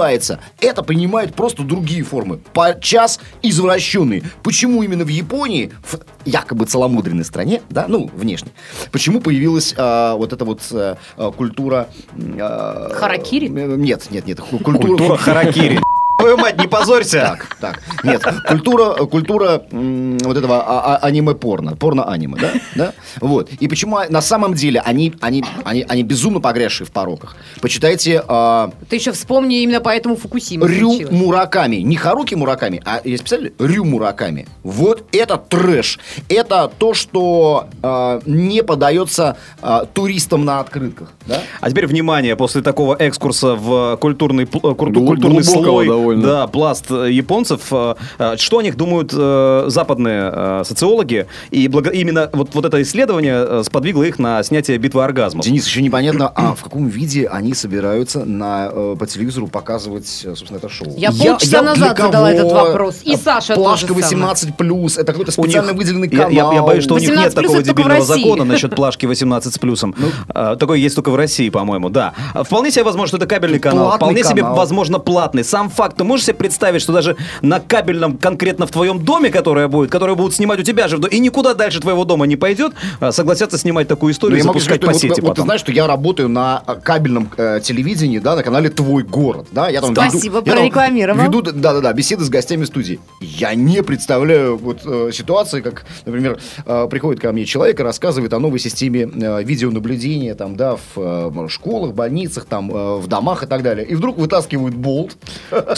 Это 0.59 0.83
принимают 0.83 1.33
просто 1.35 1.63
другие 1.63 2.03
формы, 2.03 2.39
подчас 2.53 3.19
извращенные. 3.41 4.23
Почему 4.43 4.83
именно 4.83 5.03
в 5.03 5.09
Японии, 5.09 5.71
в 5.83 5.99
якобы 6.25 6.65
целомудренной 6.65 7.25
стране, 7.25 7.61
да, 7.69 7.85
ну, 7.87 8.09
внешне, 8.13 8.49
почему 8.91 9.21
появилась 9.21 9.73
а, 9.77 10.15
вот 10.15 10.33
эта 10.33 10.45
вот 10.45 10.61
э, 10.71 10.95
э, 11.17 11.31
культура... 11.35 11.87
э, 12.17 12.89
Харакири? 12.93 13.47
э, 13.47 13.75
Нет, 13.77 14.07
нет, 14.11 14.25
нет. 14.27 14.39
ку- 14.39 14.59
Культура 14.59 15.15
харакири. 15.17 15.79
Твою 16.27 16.41
мать, 16.41 16.59
не 16.59 16.67
позорься. 16.67 17.21
так, 17.21 17.57
так. 17.61 17.79
Нет, 18.03 18.21
культура, 18.45 19.05
культура 19.05 19.61
вот 19.71 20.35
этого 20.35 20.61
а- 20.61 20.95
а- 20.95 21.05
аниме-порно, 21.05 21.77
порно-аниме, 21.77 22.37
да? 22.37 22.51
да? 22.75 22.93
Вот. 23.21 23.49
И 23.61 23.67
почему 23.69 23.99
на 24.09 24.21
самом 24.21 24.53
деле 24.53 24.81
они, 24.81 25.13
они, 25.21 25.45
они, 25.63 25.85
они 25.87 26.03
безумно 26.03 26.41
погрязшие 26.41 26.85
в 26.85 26.91
пороках. 26.91 27.37
Почитайте 27.61 28.21
а, 28.27 28.71
Ты 28.89 28.97
еще 28.97 29.13
вспомни, 29.13 29.61
именно 29.63 29.79
поэтому 29.79 30.17
Фукусима 30.17 30.67
Рю 30.67 30.89
случилось. 30.89 31.13
Мураками. 31.13 31.77
Не 31.77 31.95
Харуки 31.95 32.35
Мураками, 32.35 32.81
а 32.83 32.99
есть 33.05 33.23
писали 33.23 33.53
Рю 33.57 33.85
Мураками. 33.85 34.49
Вот 34.63 35.05
это 35.13 35.37
трэш. 35.37 35.97
Это 36.27 36.69
то, 36.77 36.93
что 36.93 37.69
а, 37.81 38.19
не 38.25 38.63
подается 38.63 39.37
а, 39.61 39.85
туристам 39.85 40.43
на 40.43 40.59
открытках. 40.59 41.13
Да? 41.25 41.41
А 41.61 41.69
теперь 41.69 41.87
внимание, 41.87 42.35
после 42.35 42.61
такого 42.61 42.95
экскурса 42.95 43.55
в 43.55 43.95
культурный, 44.01 44.43
э, 44.43 44.47
культурный 44.47 45.41
глубокого 45.41 45.41
слой, 45.41 45.87
довольно. 45.87 46.16
Да, 46.21 46.47
пласт 46.47 46.85
э, 46.89 47.11
японцев, 47.11 47.61
э, 47.71 47.95
э, 48.19 48.37
что 48.37 48.59
о 48.59 48.61
них 48.61 48.75
думают 48.77 49.11
западные 49.11 50.63
социологи, 50.63 51.27
и 51.51 51.67
благо- 51.67 51.89
именно 51.91 52.29
вот, 52.33 52.53
вот 52.53 52.65
это 52.65 52.81
исследование 52.81 53.63
сподвигло 53.63 54.03
их 54.03 54.19
на 54.19 54.41
снятие 54.43 54.77
битвы 54.77 55.03
оргазмов. 55.03 55.45
Денис, 55.45 55.65
еще 55.65 55.81
непонятно, 55.81 56.31
а 56.33 56.53
в 56.55 56.63
каком 56.63 56.87
виде 56.87 57.27
они 57.27 57.53
собираются 57.53 58.25
на, 58.25 58.69
по 58.97 59.05
телевизору 59.07 59.47
показывать, 59.47 60.07
собственно, 60.07 60.57
это 60.57 60.69
шоу. 60.69 60.93
Я 60.97 61.09
Я- 61.11 61.31
полчаса 61.31 61.57
я 61.57 61.63
назад 61.63 61.97
задала 61.97 62.31
этот 62.31 62.51
вопрос. 62.51 62.95
И 63.03 63.15
Саша 63.15 63.55
Плашка 63.55 63.87
тоже 63.93 64.03
самое. 64.03 64.33
18+, 64.33 64.97
это 64.97 65.11
какой-то 65.13 65.31
У 65.37 65.43
них- 65.45 65.51
специально 65.51 65.73
выделенный 65.73 66.09
я, 66.11 66.17
канал. 66.25 66.31
я- 66.51 66.53
я 66.57 66.61
боюсь, 66.63 66.83
что 66.83 66.95
у 66.95 66.97
них 66.97 67.09
18 67.09 67.35
нет 67.37 67.43
такого 67.45 67.63
дебильного 67.63 68.03
закона 68.05 68.43
насчет 68.45 68.75
плашки 68.75 69.05
18 69.05 69.53
с 69.53 69.57
плюсом. 69.59 69.95
А, 70.29 70.55
Такой 70.55 70.81
есть 70.81 70.95
только 70.95 71.11
в 71.11 71.15
России, 71.15 71.49
по-моему, 71.49 71.89
да. 71.89 72.13
Вполне 72.43 72.71
себе 72.71 72.83
возможно, 72.83 73.07
что 73.07 73.17
это 73.17 73.27
кабельный 73.27 73.59
канал. 73.59 73.91
Вполне 73.95 74.23
себе 74.23 74.41
канал. 74.41 74.55
возможно 74.57 74.99
платный. 74.99 75.43
Сам 75.43 75.69
факт. 75.69 75.97
Можешь 76.07 76.25
себе 76.25 76.35
представить, 76.35 76.81
что 76.81 76.93
даже 76.93 77.17
на 77.41 77.59
кабельном, 77.59 78.17
конкретно 78.17 78.65
в 78.65 78.71
твоем 78.71 79.03
доме, 79.03 79.29
которое 79.29 79.67
будет, 79.67 79.91
которое 79.91 80.15
будут 80.15 80.33
снимать 80.33 80.59
у 80.59 80.63
тебя 80.63 80.87
же, 80.87 80.97
в 80.97 81.05
и 81.07 81.19
никуда 81.19 81.53
дальше 81.53 81.79
твоего 81.81 82.05
дома 82.05 82.25
не 82.25 82.35
пойдет, 82.37 82.73
а, 82.99 83.11
согласятся 83.11 83.57
снимать 83.57 83.87
такую 83.87 84.09
Ну, 84.09 84.13
историю 84.13 84.37
и 84.37 84.41
я 84.41 84.45
могу 84.47 84.59
запускать 84.59 84.81
сказать, 84.81 84.87
по 84.87 84.93
вот- 84.93 85.01
сети 85.01 85.09
вот, 85.21 85.27
ты 85.27 85.27
потом. 85.33 85.45
знаешь, 85.45 85.61
что 85.61 85.71
я 85.71 85.85
работаю 85.87 86.29
на 86.29 86.63
э, 86.65 86.75
кабельном 86.81 87.29
э, 87.37 87.59
телевидении, 87.61 88.19
да, 88.19 88.35
на 88.35 88.43
канале 88.43 88.69
«Твой 88.69 89.03
город», 89.03 89.47
да, 89.51 89.67
я 89.69 89.81
там 89.81 89.93
Спасибо, 89.93 90.37
веду, 90.39 90.45
я 90.45 90.51
там 90.53 90.55
прорекламировал. 90.55 91.23
веду, 91.25 91.41
да-да-да, 91.41 91.93
беседы 91.93 92.23
с 92.23 92.29
гостями 92.29 92.63
студии. 92.65 92.99
Я 93.21 93.53
не 93.53 93.83
представляю 93.83 94.57
вот 94.57 94.79
э, 94.85 95.11
ситуации, 95.13 95.61
как, 95.61 95.85
например, 96.05 96.39
э, 96.65 96.87
приходит 96.89 97.21
ко 97.21 97.31
мне 97.33 97.45
человек 97.45 97.79
и 97.79 97.83
рассказывает 97.83 98.33
о 98.33 98.39
новой 98.39 98.59
системе 98.59 99.01
э, 99.13 99.43
видеонаблюдения, 99.43 100.35
там, 100.35 100.55
да, 100.55 100.77
в 100.77 100.81
э, 100.97 101.47
школах, 101.49 101.93
больницах, 101.93 102.45
там, 102.45 102.71
э, 102.71 102.97
в 102.97 103.07
домах 103.07 103.43
и 103.43 103.45
так 103.47 103.61
далее. 103.63 103.85
И 103.85 103.95
вдруг 103.95 104.17
вытаскивают 104.17 104.75
болт, 104.75 105.17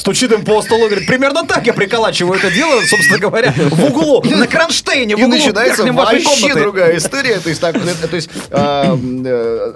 Стучит 0.10 0.32
им 0.32 0.44
по 0.44 0.60
столу 0.64 0.86
и 0.86 0.90
говорит, 0.90 1.08
примерно 1.08 1.46
так 1.46 1.68
я 1.68 1.74
приколачиваю 1.74 2.40
это 2.40 2.50
дело, 2.50 2.82
собственно 2.82 3.20
говоря, 3.20 3.54
в 3.56 3.86
углу, 3.86 4.24
на 4.24 4.48
кронштейне, 4.48 5.16
в 5.16 5.20
и 5.20 5.24
углу 5.24 5.36
начинается 5.36 5.84
верхнем 5.84 5.96
вашей 5.98 6.24
вообще 6.24 6.54
другая 6.56 6.98
история. 6.98 7.40
То 7.40 7.50
есть, 7.50 7.62
так, 7.62 7.76
э, 7.76 8.08
то 8.10 8.16
есть 8.16 8.28
э, 8.50 8.98
э, 9.26 9.74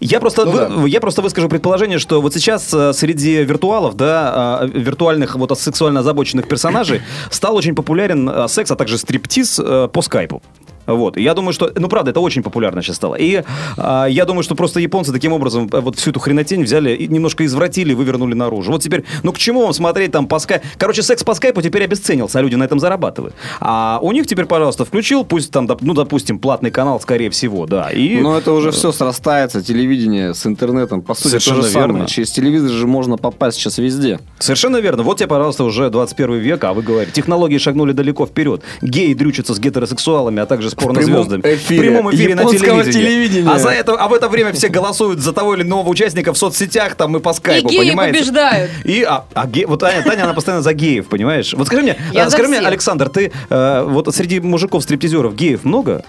Я 0.00 0.20
просто, 0.20 0.46
Ну 0.46 0.50
вы- 0.52 0.58
да. 0.58 0.86
я 0.86 1.00
просто 1.02 1.20
выскажу 1.20 1.50
предположение, 1.50 1.98
что 1.98 2.22
вот 2.22 2.32
сейчас 2.32 2.72
э, 2.72 2.94
среди 2.94 3.44
виртуалов, 3.44 3.94
да, 3.94 4.60
э, 4.62 4.68
виртуальных 4.68 5.36
вот 5.36 5.58
сексуально 5.60 6.00
озабоченных 6.00 6.48
персонажей 6.48 7.02
стал 7.30 7.54
очень 7.54 7.74
популярен 7.74 8.26
э, 8.26 8.48
секс, 8.48 8.70
а 8.70 8.76
также 8.76 8.96
стриптиз 8.96 9.56
по 9.92 10.00
скайпу. 10.02 10.42
Вот. 10.86 11.16
И 11.16 11.22
я 11.22 11.34
думаю, 11.34 11.52
что, 11.52 11.70
ну, 11.74 11.88
правда, 11.88 12.10
это 12.10 12.20
очень 12.20 12.42
популярно 12.42 12.82
сейчас 12.82 12.96
стало. 12.96 13.14
И 13.14 13.42
а, 13.76 14.06
я 14.06 14.24
думаю, 14.24 14.42
что 14.42 14.54
просто 14.54 14.80
японцы 14.80 15.12
таким 15.12 15.32
образом 15.32 15.68
э, 15.72 15.80
вот 15.80 15.96
всю 15.96 16.10
эту 16.10 16.20
хренотень 16.20 16.64
взяли 16.64 16.94
и 16.94 17.08
немножко 17.08 17.44
извратили, 17.44 17.94
вывернули 17.94 18.34
наружу. 18.34 18.72
Вот 18.72 18.82
теперь, 18.82 19.04
ну, 19.22 19.32
к 19.32 19.38
чему 19.38 19.62
вам 19.62 19.72
смотреть 19.72 20.12
там 20.12 20.26
по 20.26 20.38
скайпу? 20.38 20.66
Короче, 20.78 21.02
секс 21.02 21.24
по 21.24 21.34
скайпу 21.34 21.62
теперь 21.62 21.84
обесценился, 21.84 22.38
а 22.38 22.42
люди 22.42 22.54
на 22.54 22.64
этом 22.64 22.78
зарабатывают. 22.78 23.34
А 23.60 23.98
у 24.02 24.12
них 24.12 24.26
теперь, 24.26 24.46
пожалуйста, 24.46 24.84
включил, 24.84 25.24
пусть 25.24 25.50
там, 25.50 25.68
ну, 25.80 25.94
допустим, 25.94 26.38
платный 26.38 26.70
канал, 26.70 27.00
скорее 27.00 27.30
всего, 27.30 27.66
да. 27.66 27.90
И... 27.90 28.20
Но 28.20 28.36
это 28.36 28.52
уже 28.52 28.70
все 28.70 28.92
срастается, 28.92 29.62
телевидение 29.62 30.34
с 30.34 30.46
интернетом. 30.46 31.02
По 31.02 31.14
сути, 31.14 31.28
Совершенно 31.28 31.60
то 31.60 31.66
же 31.66 31.72
самое. 31.72 31.92
верно. 31.92 32.06
Через 32.08 32.30
телевизор 32.30 32.70
же 32.70 32.86
можно 32.86 33.16
попасть 33.16 33.58
сейчас 33.58 33.78
везде. 33.78 34.20
Совершенно 34.38 34.78
верно. 34.78 35.02
Вот 35.02 35.18
тебе, 35.18 35.28
пожалуйста, 35.28 35.64
уже 35.64 35.90
21 35.90 36.34
век, 36.36 36.64
а 36.64 36.72
вы 36.72 36.82
говорите, 36.82 37.12
технологии 37.12 37.58
шагнули 37.58 37.92
далеко 37.92 38.26
вперед. 38.26 38.62
Геи 38.82 39.14
дрючатся 39.14 39.54
с 39.54 39.58
гетеросексуалами, 39.58 40.40
а 40.40 40.46
также 40.46 40.70
с 40.80 40.84
порнозвездами. 40.84 41.40
эфире 41.42 41.90
В 41.90 41.92
прямом 41.94 42.14
эфире 42.14 42.34
на 42.34 42.44
телевидении. 42.44 42.92
телевидения. 42.92 43.50
А, 43.50 43.58
за 43.58 43.70
это, 43.70 43.92
а 43.94 44.08
в 44.08 44.14
это 44.14 44.28
время 44.28 44.52
все 44.52 44.68
голосуют 44.68 45.20
за 45.20 45.32
того 45.32 45.54
или 45.54 45.62
иного 45.62 45.88
участника 45.88 46.32
в 46.32 46.38
соцсетях 46.38 46.94
там 46.96 47.16
и 47.16 47.20
по 47.20 47.32
скайпу, 47.32 47.68
геи 47.68 47.78
понимаете? 47.78 48.18
побеждают. 48.18 48.70
И, 48.84 49.02
а, 49.02 49.24
а 49.34 49.46
ге- 49.46 49.66
вот 49.66 49.80
Таня, 49.80 50.02
Таня, 50.02 50.24
она 50.24 50.34
постоянно 50.34 50.62
за 50.62 50.72
геев, 50.72 51.06
понимаешь? 51.06 51.54
Вот 51.54 51.66
скажи 51.66 51.82
мне, 51.82 51.96
Я 52.12 52.24
а, 52.26 52.30
скажи 52.30 52.48
мне. 52.48 52.58
Александр, 52.58 53.08
ты 53.08 53.32
э, 53.50 53.84
вот 53.88 54.14
среди 54.14 54.40
мужиков-стриптизеров 54.40 55.34
геев 55.34 55.64
много? 55.64 56.04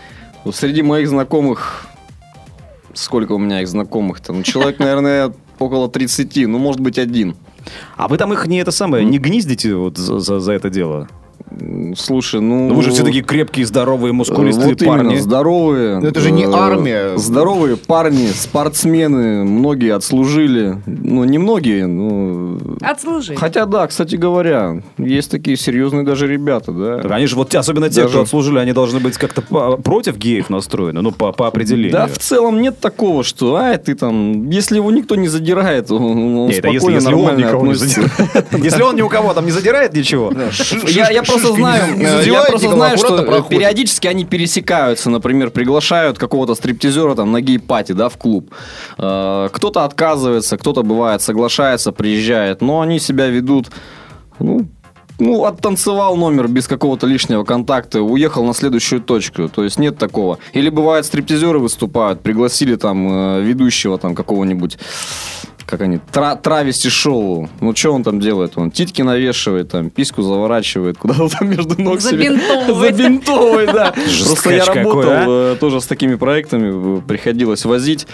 Среди 0.54 0.82
моих 0.82 1.08
знакомых, 1.10 1.88
сколько 2.94 3.34
у 3.34 3.38
меня 3.38 3.62
их 3.62 3.68
знакомых-то? 3.68 4.34
Ну, 4.34 4.44
человек, 4.44 4.80
наверное, 4.80 5.34
около 5.60 5.90
30, 5.90 6.48
ну, 6.48 6.58
может 6.60 6.82
быть, 6.82 6.98
один. 6.98 7.36
А 7.98 8.08
вы 8.08 8.18
там 8.18 8.32
их 8.34 8.46
не 8.48 8.58
это 8.60 8.72
самое, 8.72 9.04
не 9.06 9.18
гниздите 9.18 9.74
вот 9.76 9.98
за, 9.98 10.20
за- 10.20 10.40
за 10.40 10.52
это 10.54 10.70
дело? 10.70 11.08
Слушай, 11.96 12.42
ну... 12.42 12.70
Ну, 12.70 12.74
вы 12.74 12.84
же 12.84 12.92
все 12.92 13.04
такие 13.04 13.24
крепкие, 13.24 13.66
здоровые, 13.66 14.14
мускулистые 14.14 14.70
вот 14.70 14.82
именно, 14.82 14.98
парни. 14.98 15.18
здоровые. 15.18 16.00
Ну, 16.00 16.08
это 16.08 16.20
же 16.20 16.32
не 16.32 16.44
э, 16.44 16.52
армия. 16.52 17.18
Здоровые 17.18 17.78
парни, 17.78 18.28
спортсмены, 18.28 19.44
многие 19.44 19.94
отслужили. 19.94 20.78
Ну, 20.88 21.24
не 21.24 21.38
многие, 21.38 21.86
ну... 21.86 22.60
Отслужи. 22.82 23.36
Хотя, 23.36 23.66
да, 23.66 23.86
кстати 23.86 24.16
говоря, 24.16 24.82
есть 24.98 25.30
такие 25.30 25.56
серьезные 25.56 26.04
даже 26.04 26.28
ребята, 26.28 26.72
да. 26.72 26.98
Так 27.00 27.12
они 27.12 27.28
же 27.28 27.36
вот, 27.36 27.54
особенно 27.54 27.90
те, 27.90 28.02
Даже- 28.02 28.10
кто 28.14 28.22
отслужили, 28.22 28.58
они 28.58 28.74
должны 28.74 29.00
быть 29.00 29.18
как-то 29.18 29.42
по- 29.42 29.78
против 29.78 30.18
геев 30.18 30.50
настроены, 30.50 31.02
ну, 31.02 31.12
по, 31.12 31.32
по 31.32 31.48
определению. 31.48 31.92
Да, 31.92 32.08
в 32.08 32.18
целом 32.18 32.60
нет 32.62 32.80
такого, 32.80 33.24
что, 33.24 33.56
ай, 33.56 33.78
ты 33.78 33.94
там, 33.94 34.50
если 34.50 34.78
его 34.78 34.90
никто 34.90 35.16
не 35.16 35.28
задирает, 35.28 35.92
он, 35.92 36.02
он 36.02 36.48
Не, 36.48 36.54
это 36.56 36.68
если, 36.70 36.80
спокойно, 36.80 36.96
если 36.96 37.14
он 37.14 37.22
нормально 37.22 37.46
никого 37.46 37.68
не 37.68 37.74
задирает. 37.76 38.12
Если 38.66 38.82
он 38.82 38.96
ни 38.96 39.02
у 39.02 39.10
кого 39.10 39.34
там 39.34 39.46
не 39.46 39.52
задирает 39.52 39.94
ничего. 39.94 40.34
Я, 40.88 41.10
я 41.12 41.22
просто 41.40 41.54
знаю, 41.54 42.00
э, 42.00 42.24
я 42.26 42.44
просто 42.44 42.72
знаю, 42.72 42.98
что 42.98 43.24
проходит. 43.24 43.48
периодически 43.50 44.08
они 44.08 44.26
пересекаются, 44.26 45.10
например, 45.10 45.52
приглашают 45.52 46.18
какого-то 46.18 46.56
стриптизера 46.56 47.16
там 47.16 47.32
на 47.32 47.42
гей-пати, 47.42 47.94
да, 47.94 48.10
в 48.10 48.18
клуб. 48.18 48.54
Э, 48.98 49.50
Кто-то 49.52 49.84
отказывается, 49.84 50.58
кто-то 50.58 50.84
бывает 50.84 51.22
соглашается, 51.22 51.92
приезжает, 51.92 52.62
но 52.62 52.82
они 52.82 53.00
себя 53.00 53.28
ведут, 53.28 53.68
ну, 54.40 54.68
ну, 55.20 55.46
оттанцевал 55.46 56.18
номер 56.18 56.48
без 56.48 56.68
какого-то 56.68 57.08
лишнего 57.08 57.44
контакта, 57.44 58.02
уехал 58.02 58.44
на 58.44 58.54
следующую 58.54 59.02
точку. 59.02 59.48
То 59.48 59.64
есть 59.64 59.80
нет 59.80 59.98
такого. 59.98 60.40
Или 60.54 60.70
бывает, 60.70 61.06
стриптизеры 61.06 61.60
выступают, 61.60 62.22
пригласили 62.22 62.76
там 62.76 63.38
э, 63.38 63.42
ведущего 63.42 63.98
там 63.98 64.14
какого-нибудь 64.14 64.78
как 65.66 65.82
они, 65.82 66.00
тра- 66.12 66.36
травести-шоу. 66.36 67.50
Ну, 67.60 67.76
что 67.76 67.92
он 67.92 68.04
там 68.04 68.20
делает? 68.20 68.54
Он 68.56 68.72
титьки 68.72 69.02
навешивает, 69.02 69.70
там, 69.72 69.90
письку 69.90 70.22
заворачивает, 70.22 70.98
куда-то 71.00 71.30
там 71.30 71.50
между 71.50 71.82
ног 71.82 72.02
себе. 72.02 72.30
Забинтовывает. 72.30 72.96
Забинтовывает, 72.96 73.72
да. 73.74 73.92
Просто 74.26 74.54
я 74.54 74.66
работал 74.66 75.12
а? 75.12 75.54
э, 75.54 75.56
тоже 75.60 75.82
с 75.82 75.88
такими 75.88 76.16
проектами, 76.16 77.00
э, 77.00 77.02
приходилось 77.02 77.66
возить. 77.66 78.08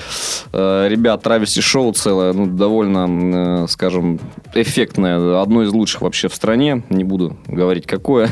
Э, 0.54 0.88
Ребят, 0.90 1.22
травести-шоу 1.24 1.94
целое, 1.94 2.34
ну, 2.34 2.46
довольно, 2.46 3.68
скажем, 3.68 4.20
эффектное. 4.54 5.42
Одно 5.42 5.64
из 5.64 5.72
лучших 5.72 6.02
вообще 6.02 6.28
в 6.28 6.36
стране. 6.36 6.84
Не 6.90 7.04
буду 7.04 7.38
говорить, 7.48 7.86
какое. 7.86 8.30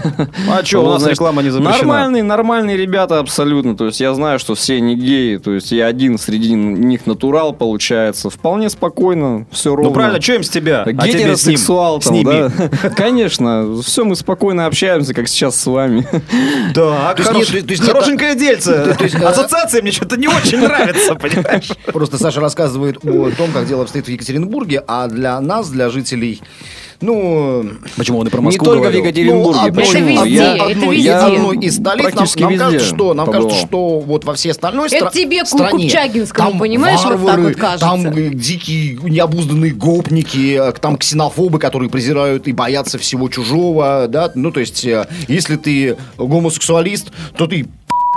А 0.50 0.64
что, 0.64 0.80
у 0.80 0.86
Вот, 0.86 1.00
нас 1.00 1.08
реклама 1.08 1.42
не 1.42 1.50
запрещена. 1.50 1.78
Нормальные, 1.78 2.24
нормальные 2.24 2.78
ребята 2.78 3.20
абсолютно. 3.20 3.76
То 3.76 3.86
есть 3.86 4.00
я 4.00 4.14
знаю, 4.14 4.40
что 4.40 4.56
все 4.56 4.80
не 4.80 4.96
геи. 4.96 5.38
То 5.38 5.52
есть 5.54 5.72
я 5.72 5.88
один 5.88 6.18
среди 6.18 6.54
них 6.54 7.06
натурал 7.06 7.54
получается. 7.54 8.30
Вполне 8.30 8.70
спокойно, 8.70 9.09
все 9.52 9.76
ровно. 9.76 9.90
Ну 9.90 9.94
правильно, 9.94 10.22
что 10.22 10.34
им 10.36 10.44
с 10.44 10.50
тебя? 10.50 10.84
А 10.84 10.86
тебе 10.86 11.02
с 11.02 11.06
ним? 11.06 11.18
Гетеросексуал 11.18 12.02
С 12.02 12.06
там, 12.06 12.14
ними. 12.14 12.52
да. 12.58 12.90
Конечно, 12.96 13.82
все 13.84 14.04
мы 14.06 14.16
спокойно 14.16 14.66
общаемся, 14.66 15.14
как 15.14 15.28
сейчас 15.28 15.56
с 15.60 15.66
вами. 15.66 16.08
Так, 16.74 17.16
То 17.18 17.22
есть 17.22 17.30
хорош- 17.32 17.54
нет, 17.54 17.66
то 17.66 17.72
есть 17.72 17.84
нет- 17.84 17.92
хорошенькое 17.92 18.36
дельце. 18.36 18.94
То 18.96 19.04
есть, 19.04 19.16
э, 19.16 19.26
Ассоциация 19.26 19.82
мне 19.82 19.92
что-то 19.92 20.18
не 20.18 20.28
очень 20.28 20.60
нравится, 20.60 21.16
понимаешь? 21.16 21.70
Просто 21.88 22.18
Саша 22.18 22.40
рассказывает 22.42 22.98
о 23.04 23.32
том, 23.32 23.52
как 23.52 23.68
дело 23.68 23.84
обстоит 23.84 24.06
в 24.06 24.10
Екатеринбурге, 24.10 24.84
а 24.88 25.08
для 25.08 25.40
нас, 25.40 25.70
для 25.70 25.90
жителей, 25.90 26.42
ну, 27.02 27.66
Почему 27.98 28.20
он 28.20 28.28
и 28.28 28.30
про 28.30 28.40
Не 28.40 28.46
Москву 28.46 28.66
только 28.66 28.80
в 28.80 28.82
говорил? 28.82 29.04
Екатеринбурге. 29.06 29.60
Ну, 29.60 29.66
одной- 29.68 29.70
Это 29.70 29.92
Почему? 29.92 30.10
везде, 30.24 30.36
Я- 30.36 30.56
это 30.56 30.66
одной, 30.66 30.96
везде. 30.96 31.12
одной 31.14 31.58
из 31.58 31.76
столиц 31.76 32.04
нам, 32.04 32.12
Практически 32.14 32.42
нам 32.42 32.52
везде 32.52 32.66
кажется, 32.66 32.86
что 32.96 33.14
нам 33.14 33.26
побывал. 33.26 33.48
кажется, 33.50 33.68
что 33.68 34.00
вот 34.00 34.26
во 34.26 34.34
всей 34.36 34.52
остальной 34.52 34.88
Это 34.92 35.06
стра- 35.06 35.14
тебе, 35.14 35.46
стране 35.46 35.72
Купчагинскому, 35.84 36.50
там 36.52 36.60
понимаешь, 36.60 37.00
вот 37.04 37.10
так 37.12 37.20
варвары, 37.20 37.44
вот 37.44 37.56
кажется. 37.56 37.80
там 37.86 38.06
э, 38.08 38.30
дикие 38.34 38.98
необузданные 39.04 39.72
гопники, 39.72 40.56
э, 40.60 40.72
там 40.80 40.98
ксенофобы, 40.98 41.60
которые 41.60 41.90
презирают 41.90 42.48
и 42.48 42.52
боятся 42.52 42.98
всего 42.98 43.30
чужого, 43.30 44.08
да, 44.10 44.32
ну 44.36 44.52
то 44.52 44.60
есть 44.60 44.84
э, 44.86 45.08
если 45.28 45.56
ты 45.56 45.98
гомосексуалист, 46.18 47.08
то 47.38 47.48
ты 47.48 47.68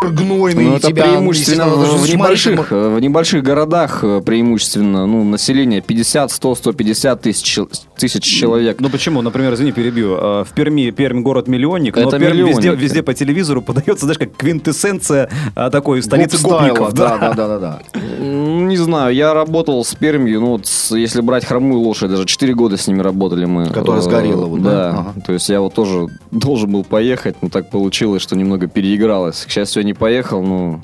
гнойный, 0.02 0.64
Ну, 0.64 0.76
это 0.76 0.88
тебя, 0.88 1.04
преимущественно 1.04 1.66
в 1.68 2.08
небольших, 2.10 2.72
в 2.72 2.98
небольших 2.98 3.44
городах 3.44 4.00
преимущественно, 4.26 5.06
ну, 5.06 5.22
население 5.22 5.80
50, 5.80 6.32
100, 6.32 6.54
150 6.56 7.22
тысяч, 7.22 7.58
тысяч 8.02 8.24
человек. 8.24 8.80
Ну 8.80 8.90
почему? 8.90 9.22
Например, 9.22 9.54
извини, 9.54 9.72
перебью. 9.72 10.16
А, 10.18 10.44
В 10.44 10.50
Перми, 10.52 10.90
Пермь 10.90 11.22
город-миллионник, 11.22 11.96
но 11.96 12.10
Пермь 12.10 12.24
миллионник. 12.24 12.56
везде, 12.56 12.74
везде 12.74 13.02
по 13.02 13.14
телевизору 13.14 13.62
подается, 13.62 14.06
знаешь, 14.06 14.18
как 14.18 14.36
квинтэссенция 14.36 15.30
а, 15.54 15.70
такой 15.70 16.02
столицы 16.02 16.36
гопников. 16.42 16.92
да, 16.94 17.16
да, 17.18 17.32
да, 17.34 17.46
да, 17.48 17.58
да. 17.58 17.82
Не 18.20 18.76
знаю, 18.76 19.14
я 19.14 19.34
работал 19.34 19.84
с 19.84 19.94
Пермью, 19.94 20.40
ну, 20.40 20.46
вот 20.52 20.66
если 20.90 21.20
брать 21.20 21.44
хромую 21.44 21.80
лошадь, 21.80 22.10
даже 22.10 22.26
4 22.26 22.54
года 22.54 22.76
с 22.76 22.86
ними 22.88 23.00
работали 23.00 23.44
мы. 23.44 23.66
Которая 23.66 24.00
Э, 24.00 24.04
сгорела 24.04 24.46
вот, 24.46 24.62
да? 24.62 24.70
да? 24.70 24.88
Ага. 24.90 25.14
то 25.26 25.32
есть 25.32 25.48
я 25.48 25.60
вот 25.60 25.74
тоже 25.74 26.06
должен 26.30 26.72
был 26.72 26.82
поехать, 26.84 27.36
но 27.42 27.48
так 27.48 27.70
получилось, 27.70 28.22
что 28.22 28.34
немного 28.36 28.66
переигралось. 28.66 29.44
К 29.46 29.50
счастью, 29.50 29.82
я 29.82 29.86
не 29.86 29.94
поехал, 29.94 30.42
ну... 30.42 30.80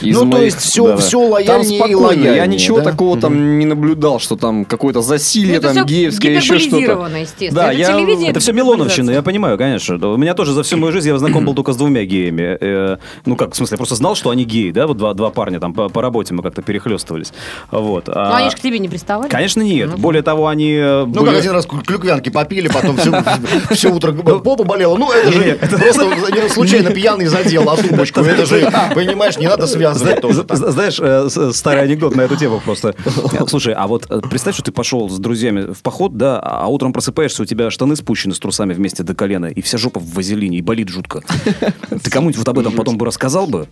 из 0.00 0.14
Ну, 0.16 0.20
то 0.22 0.26
моих- 0.26 0.44
есть 0.46 0.58
всё- 0.58 0.86
да-да. 0.88 1.02
всё 1.02 1.20
Там 1.22 1.30
лояльнее 1.32 1.74
и 1.74 1.78
спокойно, 1.78 2.20
Я 2.22 2.30
лояльнее, 2.32 2.46
ничего 2.46 2.78
да? 2.78 2.84
такого 2.84 3.20
там 3.20 3.58
не 3.58 3.66
наблюдал, 3.66 4.18
что 4.20 4.36
там 4.36 4.64
какое-то 4.64 5.00
Ну, 5.00 5.04
засилие, 5.04 5.56
это 5.56 5.74
там 5.74 5.86
все 5.86 5.94
геевское, 5.94 6.32
еще 6.36 6.58
что-то. 6.58 7.08
естественно. 7.16 7.50
Да, 7.52 7.72
это 7.72 7.80
я- 7.80 7.92
телевидение, 7.92 8.30
Это 8.30 8.40
все 8.40 8.52
Милоновщина, 8.52 9.10
я 9.10 9.22
понимаю, 9.22 9.58
конечно. 9.58 9.96
У 10.12 10.16
меня 10.16 10.34
тоже 10.34 10.52
за 10.52 10.62
всю 10.62 10.76
мою 10.76 10.92
жизнь 10.92 11.08
я 11.08 11.18
знаком 11.18 11.44
был 11.44 11.54
только 11.54 11.72
с 11.72 11.76
двумя 11.76 12.04
геями. 12.04 12.56
Э, 12.60 12.96
Ну 13.26 13.36
как, 13.36 13.52
в 13.52 13.56
смысле, 13.56 13.74
я 13.74 13.78
просто 13.78 13.94
знал, 13.94 14.14
что 14.14 14.30
они 14.30 14.44
геи, 14.44 14.70
да, 14.70 14.86
вот 14.86 14.96
два, 14.96 15.14
два 15.14 15.30
парня 15.30 15.60
там 15.60 15.72
по, 15.74 15.88
по 15.88 16.02
работе 16.02 16.34
мы 16.34 16.42
как-то 16.42 16.62
перехлестывались. 16.62 17.32
Вот. 17.70 18.06
Ну, 18.08 18.12
А- 18.16 18.36
они 18.38 18.50
же 18.50 18.56
к 18.56 18.60
тебе 18.60 18.78
не 18.78 18.88
приставали? 18.88 19.28
Конечно, 19.28 19.62
нет. 19.62 19.94
Более 19.96 20.22
того, 20.22 20.48
они... 20.48 20.72
э, 20.72 21.04
Ну, 21.06 21.12
были- 21.12 21.26
как 21.30 21.38
один 21.38 21.52
раз 21.52 21.66
клю- 21.66 21.82
клюквянки 21.84 22.28
попили, 22.30 22.68
потом 22.68 22.96
все, 22.96 23.12
все 23.74 23.90
утро 23.92 24.12
попа 24.12 24.64
болела. 24.64 24.96
Ну, 24.96 25.10
это 25.10 25.32
же 25.32 25.58
просто 25.60 26.04
не 26.42 26.48
случайно 26.48 26.90
пьяный 26.90 27.26
задел, 27.26 27.68
а 27.68 27.76
трубочку. 27.76 28.20
Это 28.20 28.44
же, 28.46 28.70
понимаешь, 28.94 29.36
не 29.38 29.46
надо 29.46 29.66
связывать 29.66 29.83
тоже. 30.20 30.44
так. 30.44 30.56
З- 30.56 30.70
Знаешь, 30.72 31.00
э, 31.00 31.28
старый 31.52 31.82
анекдот 31.82 32.16
на 32.16 32.22
эту 32.22 32.36
тему 32.36 32.60
просто. 32.64 32.94
Слушай, 33.48 33.74
а 33.74 33.86
вот 33.86 34.06
э, 34.10 34.20
представь, 34.30 34.54
что 34.54 34.64
ты 34.64 34.72
пошел 34.72 35.08
с 35.10 35.18
друзьями 35.18 35.72
в 35.72 35.82
поход, 35.82 36.16
да, 36.16 36.40
а 36.40 36.66
утром 36.68 36.92
просыпаешься, 36.92 37.42
у 37.42 37.46
тебя 37.46 37.70
штаны 37.70 37.96
спущены 37.96 38.34
с 38.34 38.38
трусами 38.38 38.72
вместе 38.74 39.02
до 39.02 39.14
колена, 39.14 39.46
и 39.46 39.60
вся 39.62 39.78
жопа 39.78 40.00
в 40.00 40.14
вазелине, 40.14 40.58
и 40.58 40.62
болит 40.62 40.88
жутко. 40.88 41.20
Ты 42.02 42.10
кому-нибудь 42.10 42.38
вот 42.38 42.48
об 42.48 42.58
этом 42.58 42.72
потом 42.72 42.96
бы 42.98 43.06
рассказал 43.06 43.46
бы? 43.46 43.66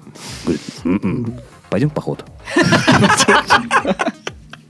«М-м, 0.84 1.34
пойдем 1.70 1.90
в 1.90 1.94
поход. 1.94 2.24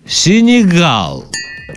Сенегал. 0.06 1.24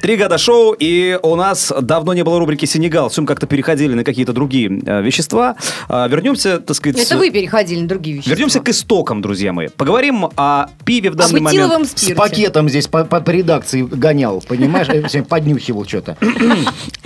Три 0.01 0.17
года 0.17 0.37
шоу, 0.37 0.73
и 0.77 1.17
у 1.23 1.35
нас 1.35 1.73
давно 1.81 2.13
не 2.13 2.23
было 2.23 2.39
рубрики 2.39 2.65
«Сенегал». 2.65 3.09
Все 3.09 3.21
мы 3.21 3.27
как-то 3.27 3.47
переходили 3.47 3.93
на 3.93 4.03
какие-то 4.03 4.33
другие 4.33 4.81
э, 4.85 5.01
вещества. 5.01 5.55
А, 5.89 6.07
вернемся, 6.07 6.59
так 6.59 6.75
сказать... 6.75 6.99
Это 6.99 7.17
вы 7.17 7.31
переходили 7.31 7.81
на 7.81 7.87
другие 7.87 8.17
вещи. 8.17 8.29
Вернемся 8.29 8.59
к 8.59 8.69
истокам, 8.69 9.21
друзья 9.21 9.53
мои. 9.53 9.67
Поговорим 9.67 10.27
о 10.35 10.67
пиве 10.85 11.11
в 11.11 11.15
данный 11.15 11.39
момент. 11.41 11.63
бутиловом 11.65 11.85
С 11.85 11.91
спирте. 11.91 12.15
пакетом 12.15 12.69
здесь 12.69 12.87
по, 12.87 13.03
по- 13.03 13.21
по 13.21 13.29
редакции 13.31 13.81
гонял, 13.83 14.43
понимаешь? 14.47 14.87
Я 15.13 15.23
поднюхивал 15.23 15.85
что-то. 15.85 16.17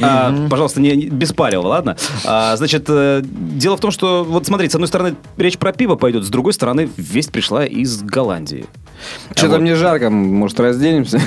А, 0.01 0.33
пожалуйста, 0.49 0.81
не, 0.81 1.07
без 1.07 1.33
палева, 1.33 1.67
ладно? 1.67 1.97
А, 2.25 2.55
значит, 2.57 2.85
э, 2.87 3.21
дело 3.23 3.77
в 3.77 3.79
том, 3.79 3.91
что, 3.91 4.23
вот 4.23 4.45
смотрите, 4.45 4.71
с 4.71 4.75
одной 4.75 4.87
стороны, 4.87 5.15
речь 5.37 5.57
про 5.57 5.73
пиво 5.73 5.95
пойдет, 5.95 6.23
с 6.23 6.29
другой 6.29 6.53
стороны, 6.53 6.89
весть 6.97 7.31
пришла 7.31 7.65
из 7.65 8.01
Голландии. 8.01 8.65
Что-то 9.33 9.59
мне 9.59 9.75
жарко, 9.75 10.09
может, 10.09 10.59
разденемся? 10.59 11.21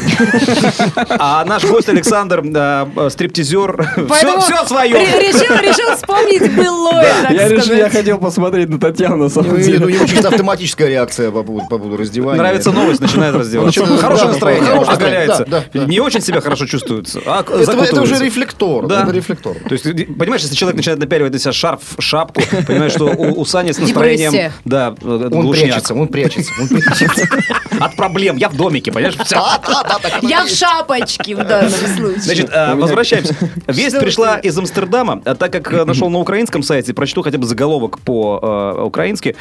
А 1.08 1.44
наш 1.52 1.64
гость 1.64 1.88
Александр, 1.88 2.42
э, 2.44 2.86
э, 2.96 3.10
стриптизер, 3.10 3.86
все, 4.40 4.66
свое. 4.66 4.94
ре- 4.94 5.28
Решил, 5.28 5.54
решил 5.60 5.94
вспомнить 5.96 6.54
былое, 6.54 7.14
Я 7.30 7.48
решил, 7.48 7.74
я 7.74 7.90
хотел 7.90 8.18
посмотреть 8.18 8.68
на 8.68 8.78
Татьяну, 8.78 9.16
на 9.16 9.22
Ну, 9.24 9.28
самом 9.30 9.56
и- 9.56 9.62
деле. 9.62 9.78
ну, 9.80 9.86
у 9.86 9.88
него 9.90 10.06
чисто 10.06 10.28
автоматическая 10.28 10.88
реакция 10.88 11.30
по 11.30 11.42
поводу, 11.42 11.66
по 11.68 11.78
поводу 11.78 11.96
раздевания. 11.96 12.40
Нравится 12.42 12.72
новость, 12.72 13.00
начинает 13.00 13.34
раздеваться. 13.34 13.80
Ну, 13.80 13.86
что-то- 13.86 14.02
Хорошее 14.02 14.28
настроение, 14.28 15.44
да. 15.46 15.64
Не 15.86 16.00
очень 16.00 16.20
себя 16.20 16.40
хорошо 16.40 16.66
чувствуется, 16.66 17.20
а 17.26 17.40
Это, 17.42 18.00
уже 18.02 18.16
рефлектор. 18.24 18.86
Да. 18.86 19.02
Это 19.02 19.12
рефлектор. 19.12 19.54
То 19.68 19.72
есть, 19.72 19.84
понимаешь, 20.18 20.42
если 20.42 20.54
человек 20.54 20.76
начинает 20.76 21.00
напяливать 21.00 21.32
на 21.32 21.38
себя 21.38 21.52
шарф, 21.52 21.80
шапку, 21.98 22.42
понимаешь, 22.66 22.92
что 22.92 23.06
у, 23.06 23.40
у 23.40 23.44
Сани 23.44 23.72
с 23.72 23.78
настроением... 23.78 24.52
Да, 24.64 24.94
э, 25.00 25.28
Он 25.32 25.50
прячется, 25.50 25.94
он 25.94 26.08
прячется, 26.08 26.52
он 26.60 26.68
прячется. 26.68 27.28
От 27.80 27.96
проблем. 27.96 28.36
Я 28.36 28.48
в 28.48 28.56
домике, 28.56 28.92
понимаешь? 28.92 29.16
Всё. 29.24 29.42
Я 30.22 30.44
в 30.44 30.48
шапочке 30.48 31.31
в 31.35 31.43
данном 31.47 31.69
случае. 31.71 32.19
Значит, 32.19 32.49
э, 32.53 32.75
возвращаемся. 32.75 33.35
Весть 33.67 33.89
Что 33.95 33.99
пришла 33.99 34.37
ты? 34.37 34.47
из 34.47 34.57
Амстердама, 34.57 35.21
а 35.25 35.35
так 35.35 35.51
как 35.51 35.73
э, 35.73 35.85
нашел 35.85 36.09
на 36.09 36.19
украинском 36.19 36.63
сайте, 36.63 36.93
прочту 36.93 37.23
хотя 37.23 37.37
бы 37.37 37.45
заголовок 37.45 37.97
по-украински. 37.99 39.35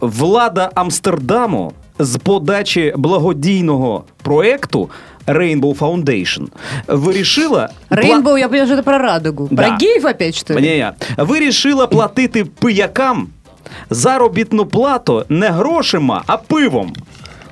Влада 0.00 0.70
Амстердаму 0.74 1.72
з 1.98 2.16
подачі 2.16 2.94
благодійного 2.96 4.04
проекту 4.22 4.90
Rainbow 5.26 5.78
Foundation 5.78 6.46
вирішила... 6.88 7.68
пла- 7.90 7.96
Рейнбоу, 7.96 8.38
я 8.38 8.48
понимаю, 8.48 8.66
что 8.72 8.76
это 8.80 8.82
про 8.84 8.98
радугу. 8.98 9.48
Да. 9.50 9.62
Про 9.62 9.76
геев 9.80 10.06
опять, 10.06 10.34
что 10.34 10.54
ли? 10.54 10.60
Ні-ні. 10.60 10.86
Вирішила 11.16 11.86
платити 11.86 12.44
пиякам 12.44 13.28
заробітну 13.90 14.66
плату 14.66 15.24
не 15.28 15.48
грошима, 15.48 16.22
а 16.26 16.36
пивом. 16.36 16.92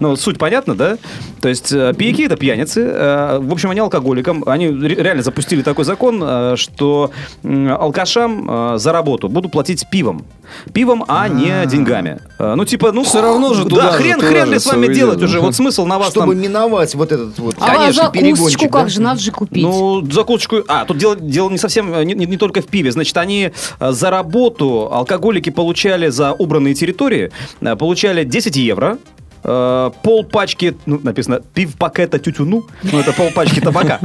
Ну, 0.04 0.16
суть 0.18 0.38
понятна, 0.38 0.76
да? 0.76 0.98
То 1.42 1.48
есть 1.48 1.72
э, 1.72 1.94
пияки 1.98 2.24
это 2.24 2.36
пьяницы. 2.36 2.82
э, 2.82 3.40
В 3.40 3.54
общем, 3.54 3.70
они 3.70 3.80
алкоголикам. 3.80 4.44
Они 4.46 4.68
ре- 4.68 4.96
реально 5.02 5.24
запустили 5.24 5.62
такой 5.62 5.86
закон, 5.86 6.22
э, 6.22 6.56
что 6.58 7.12
алкашам 7.44 8.78
за 8.78 8.92
работу 8.92 9.30
будут 9.30 9.52
платить 9.52 9.86
пивом. 9.90 10.26
Пивом, 10.74 11.04
а 11.08 11.28
не 11.30 11.66
деньгами. 11.66 12.20
Э, 12.40 12.54
Ну, 12.56 12.66
типа, 12.66 12.92
ну... 12.92 13.04
Всё 13.04 13.22
равно 13.22 13.54
же 13.54 13.64
Да, 13.64 13.70
туда 13.70 13.92
же, 13.94 13.98
хрен, 13.98 14.20
хрен 14.22 14.52
ли 14.52 14.60
с 14.60 14.66
вами 14.66 14.94
делать 14.94 15.22
уже? 15.22 15.40
Вот 15.40 15.56
смысл 15.56 15.86
на 15.86 15.98
вас 16.00 16.10
Чтобы 16.12 16.36
миновать 16.36 16.94
вот 16.96 17.12
этот 17.12 17.40
вот, 17.40 17.56
А 17.60 17.76
конечно, 17.76 18.10
перегончик. 18.12 18.60
как 18.72 18.84
да? 18.84 18.90
же, 18.90 19.02
надо 19.02 19.20
же 19.22 19.32
купить. 19.32 19.64
Ну, 19.64 20.06
закусочку... 20.12 20.58
А, 20.68 20.86
тут 20.86 20.98
дело, 20.98 21.16
дело 21.16 21.50
не 21.50 21.58
совсем, 21.58 21.92
не, 22.06 22.14
не- 22.14 22.38
только 22.38 22.62
в 22.62 22.66
пиве. 22.68 22.92
Значит, 22.92 23.16
они 23.18 23.52
за 23.80 24.10
работу, 24.10 24.90
алкоголики 24.92 25.50
получали 25.50 26.10
за 26.10 26.34
убранные 26.34 26.74
территории, 26.74 27.32
получали 27.80 28.24
10 28.24 28.56
евро, 28.58 28.98
э, 29.44 29.92
пол 30.02 30.24
пачки, 30.24 30.76
ну, 30.86 31.00
написано, 31.04 31.42
пив 31.54 31.74
пакета 31.78 32.20
тютюну, 32.20 32.66
ну, 32.84 33.00
это 33.00 33.14
пол 33.14 33.30
пачки 33.34 33.60
табака. 33.60 34.00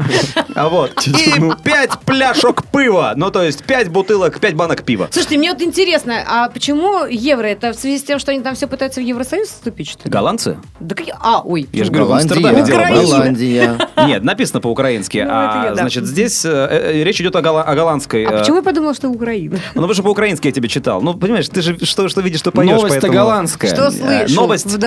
А 0.54 0.68
Вот. 0.68 1.06
И 1.06 1.40
5 1.64 1.98
пляшок 2.04 2.64
пива, 2.66 3.12
ну, 3.16 3.30
то 3.30 3.42
есть 3.42 3.62
5 3.64 3.88
бутылок, 3.88 4.40
5 4.40 4.54
банок 4.54 4.82
пива. 4.82 5.08
Слушайте, 5.10 5.38
мне 5.38 5.52
вот 5.52 5.62
интересно, 5.62 6.14
а 6.26 6.48
почему 6.48 7.04
евро? 7.04 7.46
Это 7.46 7.72
в 7.72 7.76
связи 7.76 7.98
с 7.98 8.02
тем, 8.02 8.18
что 8.18 8.32
они 8.32 8.40
там 8.42 8.54
все 8.54 8.66
пытаются 8.66 9.00
в 9.00 9.04
Евросоюз 9.04 9.48
вступить, 9.48 9.88
что 9.90 10.04
ли? 10.04 10.10
Голландцы? 10.10 10.58
Да 10.80 10.94
какие... 10.94 11.14
А, 11.20 11.42
ой. 11.44 11.68
Я 11.72 11.84
же 11.84 11.90
говорю, 11.90 12.06
в 12.06 12.08
Голландия, 12.08 12.34
Амстердаме 12.34 12.64
дело 12.66 12.76
Украина. 12.78 13.02
было. 13.02 13.10
Голландия. 13.12 13.78
Нет, 14.06 14.24
написано 14.24 14.60
по-украински. 14.60 15.18
Ну, 15.18 15.30
а, 15.32 15.68
да. 15.70 15.74
значит, 15.76 16.06
здесь 16.06 16.44
э, 16.44 16.48
э, 16.50 17.02
речь 17.04 17.20
идет 17.20 17.36
о, 17.36 17.40
голла- 17.40 17.62
о 17.62 17.74
голландской. 17.74 18.24
А 18.24 18.38
почему 18.40 18.56
я 18.56 18.62
подумала, 18.62 18.94
что 18.94 19.08
Украина? 19.08 19.56
Ну, 19.74 19.82
потому 19.82 19.94
что 19.94 20.02
по-украински 20.02 20.46
я 20.46 20.52
тебе 20.52 20.68
читал. 20.68 21.00
Ну, 21.02 21.14
понимаешь, 21.14 21.48
ты 21.48 21.62
же 21.62 21.78
что, 21.84 22.08
что 22.08 22.20
видишь, 22.20 22.40
что 22.40 22.50
поешь. 22.52 22.70
Новость-то 22.70 23.08
голландская. 23.08 23.72
Что 23.72 23.90
слышу 23.90 24.34
новость. 24.34 24.66
в 24.66 24.78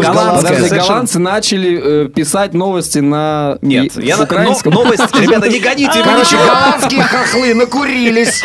Подожди, 0.00 0.68
совершенно- 0.68 0.80
голландцы 0.88 1.18
начали 1.18 2.04
э, 2.06 2.08
писать 2.08 2.54
новости 2.54 2.98
на... 2.98 3.58
Нет, 3.62 3.96
и- 3.98 4.06
я 4.06 4.16
на- 4.16 4.24
украинском. 4.24 4.72
но- 4.72 4.84
новость, 4.84 5.02
ребята, 5.18 5.48
не 5.48 5.58
гоните 5.60 6.02
Короче, 6.02 6.36
голландские 6.36 7.02
хохлы 7.02 7.54
накурились 7.54 8.42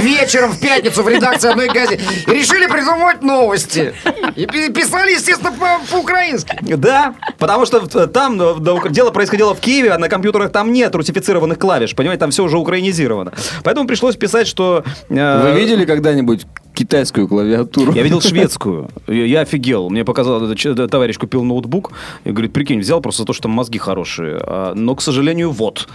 вечером 0.00 0.52
в 0.52 0.60
пятницу 0.60 1.02
в 1.02 1.08
редакции 1.08 1.50
одной 1.50 1.68
газеты 1.68 2.02
и 2.26 2.30
решили 2.30 2.66
придумывать 2.66 3.22
новости. 3.22 3.94
И 4.36 4.46
пи- 4.46 4.70
писали, 4.70 5.12
естественно, 5.12 5.52
по- 5.52 5.80
по-украински. 5.90 6.56
Да, 6.76 7.14
потому 7.38 7.66
что 7.66 7.80
там 8.06 8.38
дело 8.92 9.10
происходило 9.10 9.54
в 9.54 9.60
Киеве, 9.60 9.92
а 9.92 9.98
на 9.98 10.08
компьютерах 10.08 10.52
там 10.52 10.72
нет 10.72 10.94
русифицированных 10.94 11.58
клавиш, 11.58 11.94
понимаете, 11.94 12.20
там 12.20 12.30
все 12.30 12.42
уже 12.44 12.58
украинизировано. 12.58 13.32
Поэтому 13.62 13.86
пришлось 13.86 14.16
писать, 14.16 14.46
что... 14.46 14.84
э, 15.08 15.42
Вы 15.42 15.52
видели 15.60 15.84
когда-нибудь 15.84 16.46
китайскую 16.74 17.28
клавиатуру? 17.28 17.92
Я 17.92 18.02
видел 18.02 18.20
шведскую. 18.20 18.88
Я, 19.06 19.24
я 19.24 19.40
офигел. 19.40 19.90
Мне 19.90 20.04
показал, 20.04 20.40
товарищ 20.88 21.18
купил 21.18 21.44
ноутбук 21.44 21.92
и 22.24 22.30
говорит, 22.30 22.52
прикинь, 22.52 22.80
взял 22.80 23.00
просто 23.00 23.22
за 23.22 23.26
то, 23.26 23.32
что 23.32 23.44
там 23.44 23.52
мозги 23.52 23.78
хорошие. 23.78 24.38
А, 24.42 24.74
но, 24.74 24.94
к 24.94 25.02
сожалению, 25.02 25.50
вот. 25.50 25.88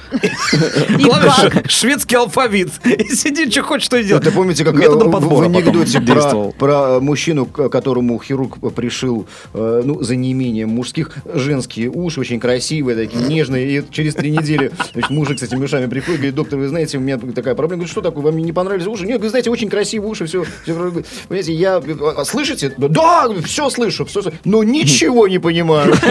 Шведский 1.68 2.16
алфавит. 2.16 2.70
И 2.86 3.16
сиди, 3.16 3.50
что 3.50 3.64
хочешь, 3.64 3.86
что 3.86 3.98
и 3.98 4.04
делай. 4.04 4.20
Это 4.22 4.32
помните, 4.32 4.64
как 4.64 4.76
Методом 4.76 5.12
в- 5.12 5.42
анекдоте 5.42 6.00
про, 6.00 6.06
действовал. 6.14 6.54
про 6.58 7.00
мужчину, 7.00 7.46
которому 7.46 8.20
хирург 8.22 8.58
пришил, 8.74 9.28
э, 9.54 9.82
ну, 9.84 10.02
за 10.02 10.16
неимением 10.16 10.70
мужских, 10.70 11.12
женские 11.34 11.90
уши, 11.90 12.20
очень 12.20 12.40
красивые, 12.40 12.96
такие 12.96 13.24
нежные, 13.26 13.80
и 13.80 13.84
через 13.92 14.16
три 14.16 14.32
недели 14.32 14.72
мужик 15.10 15.40
с 15.40 15.44
этими 15.44 15.64
ушами 15.64 15.88
приходит, 15.88 16.20
говорит, 16.20 16.36
доктор, 16.36 16.60
вы 16.60 16.68
знаете, 16.68 16.98
у 16.98 17.02
меня 17.02 17.18
такая 17.18 17.56
проблема, 17.56 17.80
говорит, 17.82 17.92
что 17.92 18.02
такое, 18.02 18.24
вам 18.24 18.38
не 18.38 18.52
понравились 18.54 18.88
уши? 18.88 19.06
Нет, 19.06 19.22
вы 19.22 19.30
знаете, 19.30 19.50
очень 19.50 19.70
красивые 19.70 20.10
уши, 20.10 20.26
все, 20.26 20.44
понимаете, 20.74 21.54
я, 21.54 21.78
а, 22.18 22.26
слышите? 22.26 22.74
Да, 22.78 23.28
все 23.46 23.70
слышу, 23.70 24.06
все, 24.06 24.22
но 24.46 24.64
ничего 24.64 25.28
не 25.28 25.40
понимаю. 25.40 25.94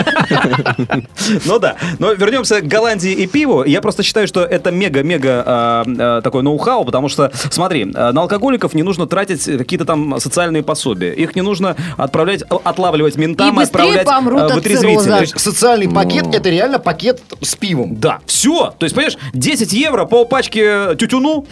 Ну 1.45 1.59
да. 1.59 1.77
Но 1.99 2.13
вернемся 2.13 2.61
к 2.61 2.67
Голландии 2.67 3.13
и 3.13 3.27
пиву. 3.27 3.65
Я 3.65 3.81
просто 3.81 4.03
считаю, 4.03 4.27
что 4.27 4.45
это 4.45 4.71
мега-мега 4.71 5.43
а, 5.47 5.85
а, 5.87 6.21
такой 6.23 6.43
ноу-хау, 6.43 6.85
потому 6.85 7.09
что, 7.09 7.31
смотри, 7.51 7.85
на 7.85 8.21
алкоголиков 8.21 8.75
не 8.75 8.83
нужно 8.83 9.07
тратить 9.07 9.45
какие-то 9.45 9.85
там 9.85 10.19
социальные 10.21 10.63
пособия. 10.63 11.13
Их 11.13 11.37
не 11.37 11.43
нужно 11.43 11.77
отправлять, 11.97 12.43
отлавливать 12.43 13.17
ментам, 13.17 13.59
И 13.59 13.63
отправлять 13.63 14.07
вытрезвителя. 14.55 15.21
есть 15.21 15.39
социальный 15.39 15.89
пакет, 15.89 16.27
это 16.33 16.49
реально 16.49 16.79
пакет 16.79 17.21
с 17.41 17.55
пивом. 17.57 17.97
Да, 17.97 18.21
все. 18.27 18.75
То 18.79 18.85
есть, 18.85 18.95
понимаешь, 18.95 19.19
10 19.35 19.73
евро, 19.73 20.05
полпачки 20.05 20.97
тютюну 20.97 21.47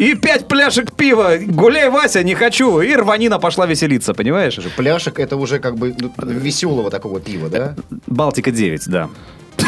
и 0.00 0.14
5 0.14 0.48
пляшек 0.48 0.92
пива. 0.92 1.32
Гуляй, 1.38 1.90
Вася, 1.90 2.22
не 2.22 2.34
хочу. 2.34 2.80
И 2.80 2.94
рванина 2.96 3.38
пошла 3.38 3.66
веселиться, 3.66 4.14
понимаешь? 4.14 4.58
Пляшек 4.76 5.18
это 5.18 5.36
уже 5.36 5.58
как 5.58 5.76
бы 5.76 5.94
ну, 5.98 6.10
веселого 6.26 6.90
такого 6.90 7.20
пива, 7.20 7.50
да? 7.50 7.74
Балтика 8.06 8.50
9, 8.50 8.88
да. 8.88 9.08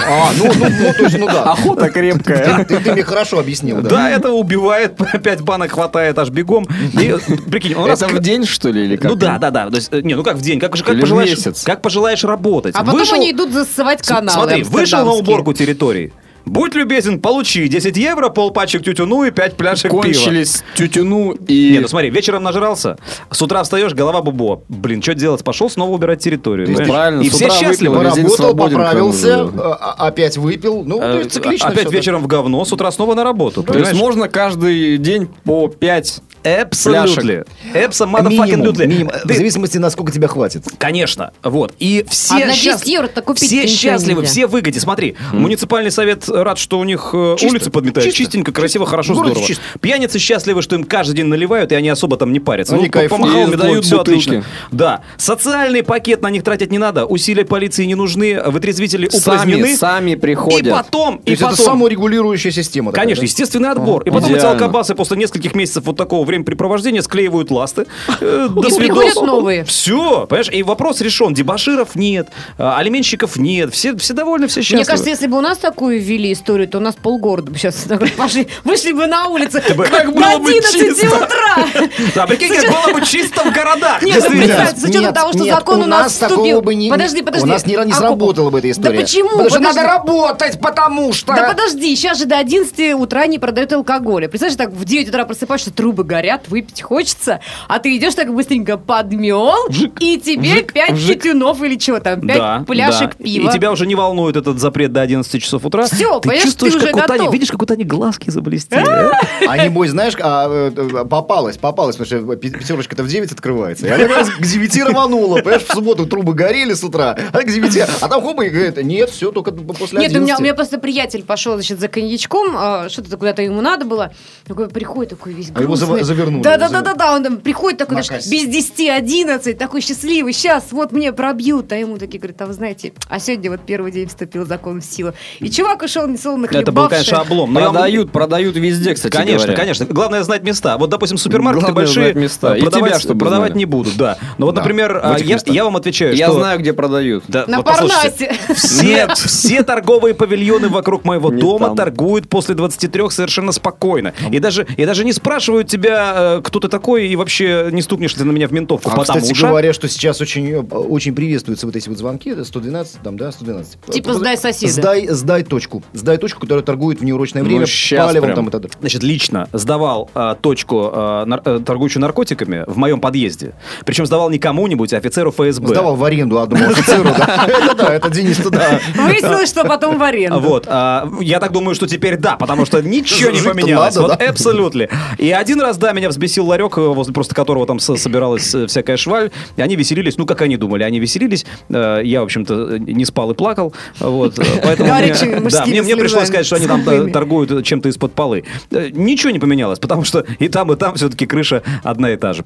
А, 0.08 0.30
ну, 0.38 0.46
ну, 0.54 0.66
ну, 0.70 0.92
то 0.94 1.02
есть, 1.04 1.18
ну 1.18 1.26
да. 1.26 1.42
Охота 1.42 1.90
крепкая. 1.90 2.64
Ты, 2.64 2.76
ты- 2.76 2.80
ты 2.82 2.92
мне 2.92 3.02
хорошо 3.02 3.40
объяснил, 3.40 3.82
да? 3.82 3.90
Да, 3.90 4.10
это 4.10 4.30
убивает, 4.32 4.96
5 5.22 5.42
банок 5.42 5.72
хватает 5.72 6.18
аж 6.18 6.30
бегом. 6.30 6.66
И, 6.94 7.14
прикинь, 7.50 7.74
он 7.74 7.84
раз... 7.86 8.00
Это 8.00 8.14
в 8.14 8.20
день, 8.20 8.46
что 8.46 8.70
ли, 8.70 8.86
или 8.86 8.96
как? 8.96 9.10
Ну 9.10 9.16
да, 9.16 9.36
да, 9.38 9.50
да. 9.50 9.68
То 9.68 9.76
есть, 9.76 9.92
э, 9.92 10.00
не, 10.00 10.14
ну 10.14 10.22
как 10.22 10.36
в 10.36 10.40
день, 10.40 10.58
как, 10.60 10.72
как 10.72 10.88
Или 10.94 11.00
пожелаешь, 11.02 11.30
месяц. 11.30 11.62
как 11.62 11.82
пожелаешь 11.82 12.24
работать. 12.24 12.74
А 12.74 12.84
потом 12.84 13.00
Вышел- 13.00 13.16
они 13.16 13.32
идут 13.32 13.52
засывать 13.52 14.00
каналы 14.00 14.30
Смотри, 14.32 14.62
вышел 14.62 15.04
на 15.04 15.12
уборку 15.12 15.52
территорий. 15.52 16.12
Будь 16.44 16.74
любезен, 16.74 17.20
получи 17.20 17.68
10 17.68 17.96
евро, 17.96 18.28
полпачек 18.28 18.82
тютюну 18.82 19.24
и 19.24 19.30
5 19.30 19.56
пляшек 19.56 19.90
пива. 19.90 20.02
Кончились 20.02 20.64
тютюну 20.74 21.32
и... 21.32 21.70
Не, 21.72 21.78
ну 21.80 21.88
смотри, 21.88 22.10
вечером 22.10 22.42
нажрался, 22.42 22.98
с 23.30 23.40
утра 23.42 23.62
встаешь, 23.62 23.92
голова 23.94 24.22
бубо. 24.22 24.62
Блин, 24.68 25.02
что 25.02 25.14
делать? 25.14 25.44
Пошел 25.44 25.70
снова 25.70 25.92
убирать 25.92 26.20
территорию. 26.20 26.66
Понимаешь? 26.66 26.88
правильно, 26.88 27.22
И 27.22 27.28
все 27.28 27.48
счастливы. 27.50 27.96
Поработал, 27.96 28.56
поправился, 28.56 29.42
а- 29.42 29.94
а- 29.98 30.06
опять 30.08 30.36
выпил. 30.36 30.82
Ну, 30.84 30.98
то 30.98 31.04
Э, 31.12 31.18
есть 31.18 31.32
циклично 31.32 31.68
Опять 31.68 31.82
всё, 31.82 31.90
да. 31.90 31.96
вечером 31.96 32.22
в 32.22 32.26
говно, 32.26 32.64
с 32.64 32.72
утра 32.72 32.90
снова 32.90 33.14
на 33.14 33.24
работу. 33.24 33.62
То 33.62 33.78
есть 33.78 33.92
можно 33.94 34.28
каждый 34.28 34.98
день 34.98 35.28
по 35.44 35.68
5 35.68 36.20
Absolutely. 36.44 37.44
Absolutely. 37.72 38.30
Минимум, 38.30 38.66
motherfucking 38.66 38.86
минимум. 38.86 39.12
Ты- 39.26 39.34
В 39.34 39.36
зависимости, 39.36 39.78
насколько 39.78 40.10
тебя 40.10 40.26
хватит. 40.26 40.64
Конечно, 40.76 41.30
вот. 41.44 41.72
И 41.78 42.04
все, 42.08 42.34
А 42.34 42.38
на 42.40 42.46
10 42.52 42.64
счаст- 42.64 42.84
евро 42.86 43.08
все 43.36 43.66
счастливы, 43.68 44.22
нельзя. 44.22 44.32
все 44.32 44.46
выгоде. 44.48 44.80
Смотри, 44.80 45.14
муниципальный 45.32 45.92
совет 45.92 46.28
рад, 46.32 46.58
что 46.58 46.78
у 46.78 46.84
них 46.84 47.10
э, 47.12 47.36
Чисто, 47.38 47.52
улицы 47.54 47.70
подметают. 47.70 48.04
чисто, 48.06 48.22
Чистенько, 48.22 48.52
красиво, 48.52 48.86
хорошо, 48.86 49.14
здорово. 49.14 49.44
чист. 49.46 49.60
Пьяницы 49.80 50.18
счастливы, 50.18 50.62
что 50.62 50.76
им 50.76 50.84
каждый 50.84 51.14
день 51.16 51.26
наливают, 51.26 51.72
и 51.72 51.74
они 51.74 51.88
особо 51.88 52.16
там 52.16 52.32
не 52.32 52.40
парятся. 52.40 52.74
Они 52.74 52.84
ну, 52.86 52.90
кайфуют. 52.90 53.20
помахал 53.22 53.42
И 53.42 53.50
метлой, 53.50 53.56
сдают 53.58 53.84
все 53.84 53.98
бутылки. 53.98 54.18
отлично. 54.28 54.44
Да. 54.70 55.02
Социальный 55.16 55.82
пакет 55.82 56.22
на 56.22 56.28
них 56.30 56.42
тратить 56.44 56.70
не 56.70 56.78
надо, 56.78 57.06
усилия 57.06 57.44
полиции 57.44 57.84
не 57.84 57.94
нужны, 57.94 58.40
вытрезвители 58.46 59.08
Сами, 59.08 59.22
упразднены. 59.22 59.76
сами 59.76 60.10
И 60.12 60.16
приходят. 60.16 60.70
потом, 60.70 61.18
То 61.18 61.22
и 61.26 61.30
есть 61.30 61.42
это 61.42 61.50
потом... 61.52 61.66
саморегулирующая 61.66 62.50
система. 62.50 62.90
такая, 62.92 63.04
Конечно, 63.06 63.22
да? 63.22 63.26
естественный 63.26 63.70
отбор. 63.70 64.02
И 64.02 64.10
потом 64.10 64.30
эти 64.30 64.38
Идеально. 64.38 64.50
алкобасы 64.64 64.94
после 64.94 65.16
нескольких 65.16 65.54
месяцев 65.54 65.84
вот 65.84 65.96
такого 65.96 66.24
времяпрепровождения 66.24 67.02
склеивают 67.02 67.50
ласты. 67.50 67.86
Э, 68.20 68.48
до 68.50 68.60
И 68.66 68.70
свидос. 68.70 68.76
приходят 68.78 69.14
новые. 69.22 69.64
Все, 69.64 70.26
понимаешь? 70.26 70.48
И 70.52 70.62
вопрос 70.62 71.00
решен. 71.00 71.34
Дебаширов 71.34 71.94
нет, 71.96 72.28
а, 72.58 72.78
алименщиков 72.78 73.36
нет. 73.36 73.72
Все, 73.72 73.96
все 73.96 74.12
довольны, 74.14 74.46
все 74.48 74.60
счастливы. 74.62 74.78
Мне 74.80 74.86
кажется, 74.86 75.10
если 75.10 75.26
бы 75.26 75.38
у 75.38 75.40
нас 75.40 75.58
такую 75.58 76.00
ввели 76.00 76.21
историю, 76.30 76.68
то 76.68 76.78
у 76.78 76.80
нас 76.80 76.94
полгорода 76.94 77.50
бы 77.50 77.56
сейчас 77.58 77.86
пошли, 78.16 78.46
вышли 78.64 78.92
бы 78.92 79.06
на 79.06 79.24
к 79.24 79.90
как 79.90 80.12
было 80.12 80.38
бы 80.38 80.50
11 80.50 80.72
чисто. 80.72 81.06
утра. 81.16 81.88
Да, 82.14 82.26
прикинь, 82.26 82.54
как 82.54 82.70
было 82.70 82.98
бы 82.98 83.06
чисто 83.06 83.42
в 83.42 83.52
городах. 83.52 84.02
Нет, 84.02 84.22
ну 84.28 84.36
с 84.76 84.84
учетом 84.84 85.14
того, 85.14 85.32
что 85.32 85.44
закон 85.44 85.82
у 85.82 85.86
нас 85.86 86.12
вступил. 86.12 86.60
бы 86.60 86.74
не- 86.74 86.90
Подожди, 86.90 87.22
подожди. 87.22 87.46
у 87.48 87.50
нас 87.52 87.66
ни 87.66 87.74
разу 87.74 87.88
не 87.88 87.92
А 87.92 87.96
сработала 87.96 88.50
бы 88.50 88.58
эта 88.58 88.70
история. 88.70 88.96
Да 88.96 89.02
почему? 89.02 89.30
Потому 89.30 89.50
что 89.50 89.60
надо 89.60 89.82
работать, 89.82 90.60
потому 90.60 91.12
что... 91.12 91.34
Да 91.34 91.48
подожди, 91.48 91.94
сейчас 91.96 92.18
же 92.18 92.26
до 92.26 92.38
11 92.38 92.94
утра 92.94 93.26
не 93.26 93.38
продают 93.38 93.72
алкоголь. 93.72 94.28
Представляешь, 94.28 94.56
так 94.58 94.70
в 94.70 94.84
9 94.84 95.08
утра 95.08 95.24
просыпаешься, 95.24 95.70
трубы 95.72 96.04
горят, 96.04 96.48
выпить 96.48 96.82
хочется, 96.82 97.40
а 97.68 97.78
ты 97.78 97.96
идешь 97.96 98.14
так 98.14 98.32
быстренько 98.32 98.76
подмел, 98.76 99.54
и 100.00 100.18
тебе 100.18 100.62
5 100.62 101.06
тютюнов 101.06 101.62
или 101.62 101.78
что 101.78 102.00
там, 102.00 102.20
5 102.20 102.36
Да, 102.38 102.64
пляшек 102.66 103.16
пива. 103.16 103.48
И 103.48 103.52
тебя 103.52 103.72
уже 103.72 103.86
не 103.86 103.94
волнует 103.94 104.36
этот 104.36 104.58
запрет 104.58 104.92
до 104.92 105.00
11 105.02 105.42
часов 105.42 105.64
утра. 105.64 105.86
Ты 106.20 106.28
понимаешь, 106.28 106.42
чувствуешь, 106.44 106.72
ты 106.74 106.78
уже 106.78 106.86
как 106.88 106.96
у 106.96 107.06
Тани, 107.06 107.18
готов. 107.20 107.32
видишь, 107.34 107.50
как 107.50 107.62
у 107.62 107.66
Тани 107.66 107.84
глазки 107.84 108.30
заблестели. 108.30 108.84
а? 109.48 109.64
Небось, 109.64 109.90
знаешь, 109.90 110.14
а, 110.20 110.70
э, 110.70 111.04
попалась, 111.04 111.56
попалась, 111.56 111.96
потому 111.96 112.06
что 112.24 112.36
пятерочка-то 112.36 113.02
в 113.02 113.08
9 113.08 113.32
открывается. 113.32 113.86
И 113.86 113.90
она 113.90 114.06
как 114.06 114.16
раз 114.16 114.30
к 114.30 114.40
9 114.42 114.82
рванула, 114.84 115.36
понимаешь, 115.38 115.62
в 115.62 115.72
субботу 115.72 116.06
трубы 116.06 116.34
горели 116.34 116.74
с 116.74 116.82
утра, 116.84 117.16
а 117.32 117.42
к 117.42 117.46
9, 117.46 117.88
а 118.00 118.08
там 118.08 118.22
хоба 118.22 118.44
и 118.44 118.48
говорит, 118.50 118.82
нет, 118.82 119.10
все, 119.10 119.32
только 119.32 119.52
после 119.52 119.98
Нет, 120.00 120.10
у 120.10 120.14
меня, 120.14 120.34
11. 120.34 120.40
у 120.40 120.42
меня 120.42 120.54
просто 120.54 120.78
приятель 120.78 121.22
пошел, 121.24 121.54
значит, 121.54 121.80
за 121.80 121.88
коньячком, 121.88 122.54
а, 122.56 122.88
что-то 122.88 123.16
куда-то 123.16 123.42
ему 123.42 123.60
надо 123.60 123.84
было. 123.84 124.12
Такой 124.46 124.68
приходит, 124.68 125.10
такой 125.10 125.32
весь 125.32 125.50
А 125.54 125.60
его 125.60 125.74
грустный. 125.74 125.98
зав- 126.00 126.04
завернули, 126.04 126.42
Да, 126.42 126.52
да, 126.52 126.58
да, 126.58 126.68
завернули. 126.68 126.84
да, 126.84 126.94
да, 126.94 127.14
он 127.14 127.24
там 127.24 127.36
приходит 127.38 127.78
такой, 127.78 127.96
кассе. 128.02 128.30
без 128.30 128.46
10, 128.48 128.88
11, 128.88 129.56
такой 129.58 129.80
счастливый, 129.80 130.32
сейчас 130.32 130.64
вот 130.72 130.92
мне 130.92 131.12
пробьют. 131.12 131.72
А 131.72 131.76
ему 131.76 131.98
такие 131.98 132.18
говорят, 132.18 132.40
а 132.42 132.46
вы 132.46 132.52
знаете, 132.52 132.92
а 133.08 133.18
сегодня 133.18 133.50
вот 133.50 133.60
первый 133.66 133.92
день 133.92 134.08
вступил 134.08 134.46
закон 134.46 134.80
в 134.80 134.84
силу. 134.84 135.12
И 135.40 135.50
чувак 135.50 135.82
ушел 135.82 136.01
несолоно 136.08 136.46
Это 136.46 136.72
был, 136.72 136.88
конечно, 136.88 137.20
облом. 137.20 137.52
Но 137.52 137.60
я 137.60 137.66
вам- 137.66 137.74
Продают, 137.74 138.12
продают 138.12 138.56
везде, 138.56 138.94
кстати 138.94 139.12
Конечно, 139.12 139.38
говоря. 139.46 139.56
конечно. 139.56 139.86
Главное 139.86 140.22
знать 140.22 140.42
места. 140.42 140.76
Вот, 140.78 140.90
допустим, 140.90 141.18
супермаркеты 141.18 141.66
Главное 141.66 141.84
большие 141.84 142.12
знать 142.12 142.16
места. 142.22 142.54
И 142.56 142.60
продавать, 142.62 142.90
тебя, 142.92 143.00
чтобы 143.00 143.20
продавать 143.20 143.50
знали. 143.50 143.58
не 143.58 143.64
будут, 143.66 143.96
да. 143.96 144.18
Но 144.38 144.46
вот, 144.46 144.54
Да, 144.54 144.60
например, 144.60 145.00
а, 145.02 145.16
я, 145.18 145.34
местах. 145.34 145.54
я 145.54 145.64
вам 145.64 145.76
отвечаю, 145.76 146.14
Я 146.14 146.26
что... 146.26 146.38
знаю, 146.38 146.58
где 146.58 146.72
продают. 146.72 147.24
Да, 147.28 147.44
На 147.46 147.58
вот 147.58 147.66
послушайте, 147.66 148.36
Парнасе. 148.46 148.54
Все, 148.54 149.08
все 149.14 149.62
торговые 149.62 150.14
павильоны 150.14 150.68
вокруг 150.68 151.04
моего 151.04 151.32
Не 151.32 151.40
дома 151.40 151.68
там. 151.68 151.76
торгуют 151.76 152.28
после 152.28 152.54
23 152.54 153.10
совершенно 153.10 153.52
спокойно. 153.52 154.12
И 154.30 154.38
даже, 154.38 154.66
и 154.76 154.84
даже 154.84 155.04
не 155.04 155.12
спрашивают 155.12 155.68
тебя, 155.68 156.12
э, 156.38 156.40
кто 156.42 156.60
ты 156.60 156.68
такой, 156.68 157.08
и 157.08 157.16
вообще 157.16 157.68
не 157.72 157.82
стукнешь 157.82 158.16
ли 158.16 158.24
на 158.24 158.30
меня 158.32 158.48
в 158.48 158.52
ментовку. 158.52 158.88
А, 158.90 158.96
потому 158.96 159.20
кстати 159.20 159.34
что... 159.36 159.48
говоря, 159.48 159.72
что 159.72 159.88
сейчас 159.88 160.20
очень, 160.20 160.50
э, 160.50 160.58
очень 160.60 161.14
приветствуются 161.14 161.66
вот 161.66 161.76
эти 161.76 161.88
вот 161.88 161.98
звонки, 161.98 162.30
это 162.30 162.44
112, 162.44 163.00
там, 163.02 163.16
да, 163.16 163.32
112. 163.32 163.78
Типа 163.90 164.14
«сдай 164.14 164.36
соседа». 164.36 164.72
Сдай, 164.72 165.08
сдай 165.08 165.42
точку. 165.42 165.82
Сдай 165.92 166.16
точку, 166.18 166.40
которая 166.40 166.64
торгует 166.64 167.00
в 167.00 167.04
неурочное 167.04 167.42
Ну, 167.42 167.48
время 167.48 167.66
щас 167.66 168.06
палевом 168.06 168.26
прям. 168.28 168.36
там 168.36 168.48
и 168.48 168.50
так 168.50 168.60
далее. 168.62 168.76
Значит, 168.80 169.02
лично 169.02 169.48
сдавал 169.52 170.10
а, 170.14 170.34
точку, 170.34 170.90
а, 170.92 171.24
нар- 171.26 171.42
э, 171.44 171.60
торгующую 171.64 172.00
наркотиками, 172.00 172.64
в 172.66 172.76
моем 172.78 173.00
подъезде. 173.00 173.52
Причем 173.84 174.06
сдавал 174.06 174.30
не 174.30 174.38
кому-нибудь, 174.38 174.92
а 174.94 174.96
офицеру 174.98 175.30
ФСБ. 175.32 175.68
Сдавал 175.68 175.96
в 175.96 176.04
аренду 176.04 176.38
одному 176.40 176.64
офицеру. 176.70 177.08
Это 177.10 177.74
да, 177.76 177.94
это 177.94 178.10
Денис 178.10 178.36
туда. 178.38 178.80
Выяснилось, 178.96 179.48
что 179.48 179.64
потом 179.64 179.98
в 179.98 180.02
аренду. 180.02 180.40
Вот, 180.40 180.64
а, 180.68 181.08
я 181.20 181.40
так 181.40 181.52
думаю, 181.52 181.74
что 181.74 181.86
теперь 181.86 182.16
да, 182.16 182.36
потому 182.36 182.64
что 182.66 182.82
ничего 182.82 183.30
не 183.30 183.40
поменялось. 183.40 183.96
вот 183.96 184.12
абсолютно. 184.20 184.88
И 185.18 185.30
один 185.30 185.60
раз, 185.60 185.76
да, 185.76 185.92
меня 185.92 186.08
взбесил 186.08 186.46
ларек, 186.46 186.78
э, 186.78 186.80
возле 186.80 187.12
просто 187.12 187.34
которого 187.34 187.66
там 187.66 187.78
со- 187.78 187.96
собиралась 187.96 188.54
э, 188.54 188.66
всякая 188.66 188.96
шваль, 188.96 189.30
и 189.56 189.62
они 189.62 189.76
веселились, 189.76 190.16
ну, 190.16 190.26
как 190.26 190.40
они 190.42 190.56
думали, 190.56 190.82
они 190.84 190.98
веселились. 191.00 191.44
Э, 191.68 192.00
Я, 192.04 192.20
в 192.22 192.24
общем-то, 192.24 192.78
не 192.78 193.04
спал 193.04 193.30
и 193.32 193.34
плакал. 193.34 193.74
Вот, 194.00 194.38
э, 194.38 194.44
поэтому 194.62 194.88
да, 194.88 195.40
мужскими 195.40 195.71
мне, 195.80 195.82
мне 195.82 195.96
пришлось 195.96 196.28
сказать, 196.28 196.46
что 196.46 196.56
они 196.56 196.66
там 196.66 196.88
э, 196.88 197.10
торгуют 197.10 197.64
чем-то 197.64 197.88
из-под 197.88 198.14
полы. 198.14 198.44
Э, 198.70 198.90
ничего 198.92 199.30
не 199.30 199.38
поменялось, 199.38 199.78
потому 199.78 200.04
что 200.04 200.24
и 200.38 200.48
там, 200.48 200.72
и 200.72 200.76
там 200.76 200.94
все-таки 200.94 201.26
крыша 201.26 201.62
одна 201.82 202.12
и 202.12 202.16
та 202.16 202.32
же. 202.32 202.44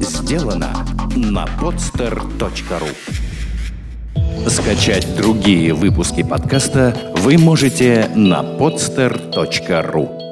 Сделано 0.00 0.72
на 1.16 1.46
podster.ru 1.60 2.88
Скачать 4.48 5.16
другие 5.16 5.74
выпуски 5.74 6.22
подкаста 6.22 6.96
вы 7.16 7.38
можете 7.38 8.10
на 8.14 8.42
podster.ru 8.42 10.27